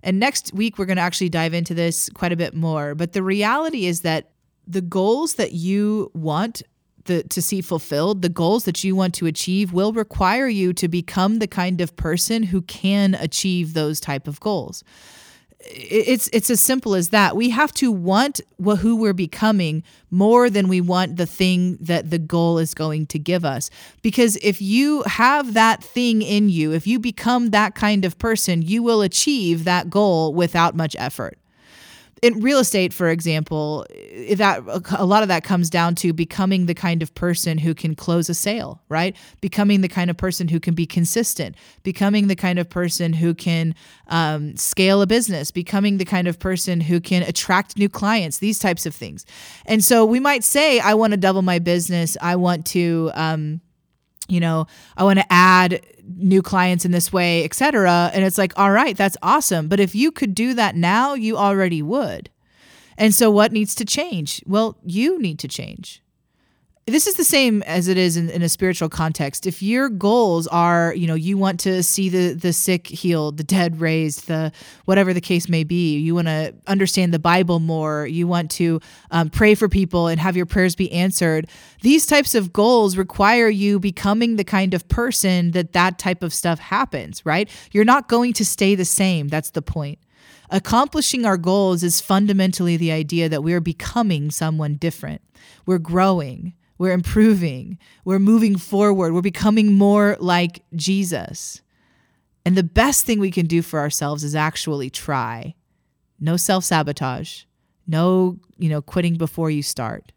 And 0.03 0.19
next 0.19 0.53
week, 0.53 0.77
we're 0.77 0.85
going 0.85 0.97
to 0.97 1.03
actually 1.03 1.29
dive 1.29 1.53
into 1.53 1.73
this 1.73 2.09
quite 2.13 2.31
a 2.31 2.35
bit 2.35 2.53
more. 2.53 2.93
But 2.93 3.13
the 3.13 3.23
reality 3.23 3.85
is 3.85 4.01
that 4.01 4.31
the 4.67 4.81
goals 4.81 5.35
that 5.35 5.53
you 5.53 6.11
want 6.13 6.61
the, 7.05 7.23
to 7.23 7.41
see 7.41 7.61
fulfilled, 7.61 8.21
the 8.21 8.29
goals 8.29 8.65
that 8.65 8.83
you 8.83 8.95
want 8.95 9.13
to 9.15 9.25
achieve 9.25 9.73
will 9.73 9.93
require 9.93 10.47
you 10.47 10.73
to 10.73 10.87
become 10.87 11.39
the 11.39 11.47
kind 11.47 11.81
of 11.81 11.95
person 11.95 12.43
who 12.43 12.61
can 12.61 13.15
achieve 13.15 13.73
those 13.73 13.99
type 13.99 14.27
of 14.27 14.39
goals. 14.39 14.83
It's 15.65 16.29
it's 16.33 16.49
as 16.49 16.59
simple 16.59 16.93
as 16.93 17.09
that. 17.09 17.37
We 17.37 17.49
have 17.51 17.71
to 17.75 17.89
want 17.89 18.41
who 18.59 18.97
we're 18.97 19.13
becoming 19.13 19.81
more 20.11 20.49
than 20.49 20.67
we 20.67 20.81
want 20.81 21.15
the 21.15 21.25
thing 21.25 21.77
that 21.79 22.09
the 22.09 22.19
goal 22.19 22.57
is 22.57 22.73
going 22.73 23.05
to 23.07 23.19
give 23.19 23.45
us. 23.45 23.69
Because 24.01 24.35
if 24.37 24.61
you 24.61 25.03
have 25.03 25.53
that 25.53 25.81
thing 25.81 26.21
in 26.21 26.49
you, 26.49 26.73
if 26.73 26.85
you 26.85 26.99
become 26.99 27.51
that 27.51 27.75
kind 27.75 28.03
of 28.03 28.17
person, 28.17 28.61
you 28.61 28.83
will 28.83 29.01
achieve 29.01 29.63
that 29.63 29.89
goal 29.89 30.33
without 30.33 30.75
much 30.75 30.97
effort 30.99 31.37
in 32.23 32.39
real 32.39 32.59
estate, 32.59 32.93
for 32.93 33.09
example, 33.09 33.85
that 34.37 34.63
a 34.97 35.03
lot 35.03 35.23
of 35.23 35.27
that 35.27 35.43
comes 35.43 35.69
down 35.69 35.93
to 35.95 36.13
becoming 36.13 36.67
the 36.67 36.73
kind 36.73 37.03
of 37.03 37.13
person 37.15 37.57
who 37.57 37.75
can 37.75 37.95
close 37.95 38.29
a 38.29 38.33
sale, 38.33 38.81
right? 38.87 39.13
Becoming 39.41 39.81
the 39.81 39.89
kind 39.89 40.09
of 40.09 40.15
person 40.15 40.47
who 40.47 40.61
can 40.61 40.73
be 40.73 40.85
consistent, 40.85 41.57
becoming 41.83 42.27
the 42.27 42.35
kind 42.37 42.59
of 42.59 42.69
person 42.69 43.11
who 43.11 43.33
can 43.33 43.75
um, 44.07 44.55
scale 44.55 45.01
a 45.01 45.05
business, 45.05 45.51
becoming 45.51 45.97
the 45.97 46.05
kind 46.05 46.29
of 46.29 46.39
person 46.39 46.79
who 46.79 47.01
can 47.01 47.23
attract 47.23 47.77
new 47.77 47.89
clients, 47.89 48.37
these 48.37 48.57
types 48.57 48.85
of 48.85 48.95
things. 48.95 49.25
And 49.65 49.83
so 49.83 50.05
we 50.05 50.21
might 50.21 50.45
say, 50.45 50.79
I 50.79 50.93
want 50.93 51.11
to 51.11 51.17
double 51.17 51.41
my 51.41 51.59
business. 51.59 52.15
I 52.21 52.37
want 52.37 52.65
to, 52.67 53.11
um, 53.15 53.59
you 54.27 54.39
know, 54.39 54.67
I 54.97 55.03
want 55.03 55.19
to 55.19 55.25
add 55.31 55.85
new 56.05 56.41
clients 56.41 56.85
in 56.85 56.91
this 56.91 57.11
way, 57.13 57.43
etc. 57.43 58.11
And 58.13 58.23
it's 58.23 58.37
like, 58.37 58.53
all 58.57 58.71
right, 58.71 58.95
that's 58.95 59.17
awesome. 59.21 59.67
But 59.67 59.79
if 59.79 59.95
you 59.95 60.11
could 60.11 60.35
do 60.35 60.53
that 60.53 60.75
now, 60.75 61.13
you 61.13 61.37
already 61.37 61.81
would. 61.81 62.29
And 62.97 63.13
so 63.13 63.31
what 63.31 63.51
needs 63.51 63.73
to 63.75 63.85
change? 63.85 64.43
Well, 64.45 64.77
you 64.83 65.19
need 65.19 65.39
to 65.39 65.47
change 65.47 66.02
this 66.85 67.07
is 67.07 67.15
the 67.15 67.23
same 67.23 67.63
as 67.63 67.87
it 67.87 67.97
is 67.97 68.17
in, 68.17 68.29
in, 68.29 68.41
a 68.41 68.49
spiritual 68.49 68.89
context. 68.89 69.47
If 69.47 69.63
your 69.63 69.87
goals 69.87 70.47
are, 70.47 70.93
you 70.93 71.07
know, 71.07 71.15
you 71.15 71.37
want 71.37 71.61
to 71.61 71.81
see 71.81 72.09
the 72.09 72.33
the 72.33 72.51
sick 72.51 72.87
healed, 72.87 73.37
the 73.37 73.43
dead 73.43 73.79
raised, 73.79 74.27
the 74.27 74.51
whatever 74.83 75.13
the 75.13 75.21
case 75.21 75.47
may 75.47 75.63
be, 75.63 75.97
you 75.97 76.13
want 76.13 76.27
to 76.27 76.53
understand 76.67 77.13
the 77.13 77.19
Bible 77.19 77.61
more, 77.61 78.05
you 78.05 78.27
want 78.27 78.51
to 78.51 78.81
um, 79.11 79.29
pray 79.29 79.55
for 79.55 79.69
people 79.69 80.07
and 80.07 80.19
have 80.19 80.35
your 80.35 80.45
prayers 80.45 80.75
be 80.75 80.91
answered. 80.91 81.47
These 81.83 82.05
types 82.05 82.35
of 82.35 82.51
goals 82.51 82.97
require 82.97 83.47
you 83.47 83.79
becoming 83.79 84.35
the 84.35 84.43
kind 84.43 84.73
of 84.73 84.87
person 84.89 85.51
that 85.51 85.71
that 85.71 85.97
type 85.97 86.21
of 86.21 86.33
stuff 86.33 86.59
happens. 86.59 87.25
Right? 87.25 87.49
You're 87.71 87.85
not 87.85 88.09
going 88.09 88.33
to 88.33 88.45
stay 88.45 88.75
the 88.75 88.85
same. 88.85 89.29
That's 89.29 89.51
the 89.51 89.61
point. 89.61 89.99
Accomplishing 90.49 91.25
our 91.25 91.37
goals 91.37 91.81
is 91.81 92.01
fundamentally 92.01 92.75
the 92.75 92.91
idea 92.91 93.29
that 93.29 93.41
we're 93.41 93.61
becoming 93.61 94.31
someone 94.31 94.75
different. 94.75 95.21
We're 95.65 95.79
growing 95.79 96.53
we're 96.83 96.91
improving. 96.91 97.77
We're 98.03 98.19
moving 98.19 98.57
forward. 98.57 99.13
We're 99.13 99.21
becoming 99.21 99.71
more 99.71 100.17
like 100.19 100.65
Jesus. 100.75 101.61
And 102.45 102.57
the 102.57 102.61
best 102.61 103.05
thing 103.05 103.21
we 103.21 103.31
can 103.31 103.45
do 103.45 103.61
for 103.61 103.79
ourselves 103.79 104.21
is 104.21 104.35
actually 104.35 104.89
try. 104.89 105.55
No 106.19 106.35
self-sabotage. 106.35 107.43
No, 107.87 108.37
you 108.57 108.67
know, 108.67 108.81
quitting 108.81 109.15
before 109.15 109.49
you 109.49 109.63
start. 109.63 110.11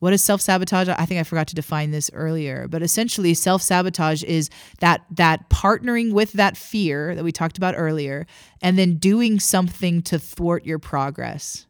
What 0.00 0.12
is 0.12 0.20
self-sabotage? 0.20 0.88
I 0.88 1.06
think 1.06 1.20
I 1.20 1.22
forgot 1.22 1.46
to 1.46 1.54
define 1.54 1.92
this 1.92 2.10
earlier, 2.12 2.66
but 2.66 2.82
essentially 2.82 3.32
self-sabotage 3.32 4.24
is 4.24 4.50
that 4.80 5.02
that 5.12 5.48
partnering 5.48 6.12
with 6.12 6.32
that 6.32 6.56
fear 6.56 7.14
that 7.14 7.22
we 7.22 7.30
talked 7.30 7.56
about 7.56 7.76
earlier 7.76 8.26
and 8.60 8.76
then 8.76 8.96
doing 8.96 9.38
something 9.38 10.02
to 10.02 10.18
thwart 10.18 10.66
your 10.66 10.80
progress. 10.80 11.67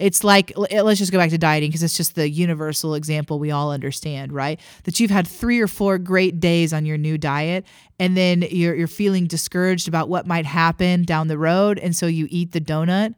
It's 0.00 0.24
like 0.24 0.52
eh, 0.70 0.82
let's 0.82 0.98
just 0.98 1.12
go 1.12 1.18
back 1.18 1.30
to 1.30 1.38
dieting 1.38 1.70
because 1.70 1.82
it's 1.82 1.96
just 1.96 2.14
the 2.14 2.28
universal 2.28 2.94
example 2.94 3.38
we 3.38 3.50
all 3.50 3.70
understand, 3.70 4.32
right? 4.32 4.58
That 4.84 4.98
you've 4.98 5.10
had 5.10 5.28
3 5.28 5.60
or 5.60 5.68
4 5.68 5.98
great 5.98 6.40
days 6.40 6.72
on 6.72 6.86
your 6.86 6.98
new 6.98 7.18
diet 7.18 7.64
and 7.98 8.16
then 8.16 8.42
you're 8.50 8.74
you're 8.74 8.88
feeling 8.88 9.26
discouraged 9.26 9.88
about 9.88 10.08
what 10.08 10.26
might 10.26 10.46
happen 10.46 11.04
down 11.04 11.28
the 11.28 11.38
road 11.38 11.78
and 11.78 11.94
so 11.94 12.06
you 12.06 12.26
eat 12.30 12.52
the 12.52 12.60
donut 12.60 13.14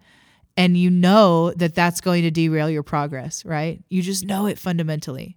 and 0.56 0.76
you 0.76 0.90
know 0.90 1.52
that 1.52 1.74
that's 1.74 2.00
going 2.00 2.22
to 2.22 2.30
derail 2.30 2.68
your 2.68 2.82
progress, 2.82 3.44
right? 3.44 3.82
You 3.88 4.02
just 4.02 4.24
know 4.24 4.46
it 4.46 4.58
fundamentally. 4.58 5.36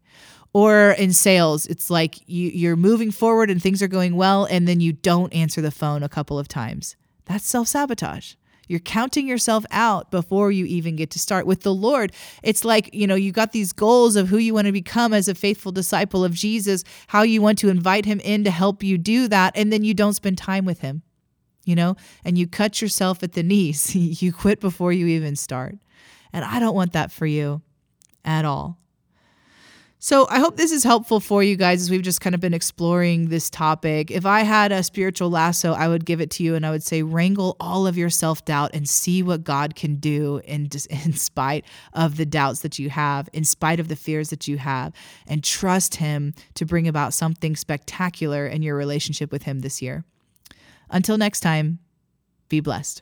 Or 0.54 0.92
in 0.92 1.12
sales, 1.12 1.66
it's 1.66 1.90
like 1.90 2.18
you, 2.28 2.50
you're 2.50 2.78
moving 2.78 3.12
forward 3.12 3.50
and 3.50 3.62
things 3.62 3.82
are 3.82 3.90
going 3.90 4.16
well, 4.16 4.46
and 4.46 4.68
then 4.68 4.80
you 4.80 4.94
don't 4.94 5.34
answer 5.34 5.62
the 5.62 5.72
phone 5.72 6.02
a 6.02 6.10
couple 6.10 6.40
of 6.40 6.48
times. 6.48 6.96
That's 7.26 7.46
self 7.46 7.68
sabotage. 7.68 8.36
You're 8.68 8.80
counting 8.80 9.28
yourself 9.28 9.66
out 9.72 10.12
before 10.12 10.52
you 10.52 10.66
even 10.66 10.96
get 10.96 11.12
to 11.12 11.20
start. 11.20 11.46
With 11.46 11.62
the 11.62 11.74
Lord, 11.74 12.12
it's 12.44 12.66
like, 12.66 12.94
you 12.94 13.08
know, 13.08 13.16
you 13.16 13.32
got 13.32 13.52
these 13.52 13.74
goals 13.74 14.16
of 14.16 14.30
who 14.30 14.38
you 14.38 14.54
want 14.54 14.66
to 14.66 14.72
become 14.72 15.14
as 15.14 15.28
a 15.28 15.36
faithful 15.36 15.72
disciple 15.72 16.24
of 16.24 16.34
Jesus, 16.34 16.84
how 17.08 17.24
you 17.24 17.42
want 17.42 17.58
to 17.60 17.70
invite 17.70 18.06
him 18.06 18.20
in 18.22 18.44
to 18.44 18.52
help 18.52 18.84
you 18.84 18.98
do 18.98 19.28
that, 19.28 19.56
and 19.56 19.72
then 19.72 19.84
you 19.84 19.94
don't 19.94 20.14
spend 20.14 20.38
time 20.38 20.66
with 20.66 20.80
him, 20.80 21.02
you 21.66 21.76
know, 21.76 21.96
and 22.24 22.38
you 22.38 22.48
cut 22.48 22.82
yourself 22.82 23.24
at 23.24 23.34
the 23.34 23.44
knees. 23.44 23.96
you 24.22 24.34
quit 24.34 24.60
before 24.60 24.92
you 24.92 25.08
even 25.08 25.36
start. 25.36 25.78
And 26.34 26.44
I 26.44 26.60
don't 26.60 26.76
want 26.76 26.94
that 26.94 27.12
for 27.12 27.26
you 27.26 27.62
at 28.24 28.46
all. 28.46 28.78
So 30.06 30.28
I 30.30 30.38
hope 30.38 30.56
this 30.56 30.72
is 30.72 30.84
helpful 30.84 31.20
for 31.20 31.42
you 31.42 31.56
guys 31.56 31.82
as 31.82 31.90
we've 31.90 32.04
just 32.04 32.22
kind 32.22 32.36
of 32.36 32.40
been 32.40 32.54
exploring 32.54 33.30
this 33.30 33.50
topic. 33.50 34.12
If 34.12 34.24
I 34.24 34.42
had 34.42 34.72
a 34.72 34.84
spiritual 34.84 35.32
lasso, 35.32 35.74
I 35.74 35.88
would 35.88 36.06
give 36.06 36.22
it 36.22 36.30
to 36.32 36.44
you 36.44 36.54
and 36.54 36.64
I 36.64 36.70
would 36.70 36.84
say 36.84 37.02
wrangle 37.02 37.58
all 37.60 37.88
of 37.88 37.98
your 37.98 38.12
self-doubt 38.12 38.70
and 38.76 38.88
see 38.88 39.24
what 39.24 39.44
God 39.44 39.76
can 39.76 39.96
do 39.96 40.42
in 40.46 40.70
in 40.92 41.14
spite 41.14 41.66
of 41.94 42.18
the 42.18 42.26
doubts 42.28 42.60
that 42.60 42.78
you 42.78 42.92
have, 42.92 43.30
in 43.34 43.44
spite 43.46 43.80
of 43.80 43.88
the 43.88 43.96
fears 43.96 44.30
that 44.30 44.48
you 44.48 44.60
have, 44.60 44.94
and 45.26 45.44
trust 45.44 45.96
him 45.96 46.36
to 46.54 46.68
bring 46.68 46.88
about 46.88 47.16
something 47.16 47.56
spectacular 47.56 48.46
in 48.46 48.62
your 48.62 48.76
relationship 48.76 49.32
with 49.32 49.42
him 49.42 49.62
this 49.62 49.82
year. 49.82 50.06
Until 50.92 51.18
next 51.18 51.40
time, 51.40 51.80
be 52.48 52.60
blessed. 52.60 53.02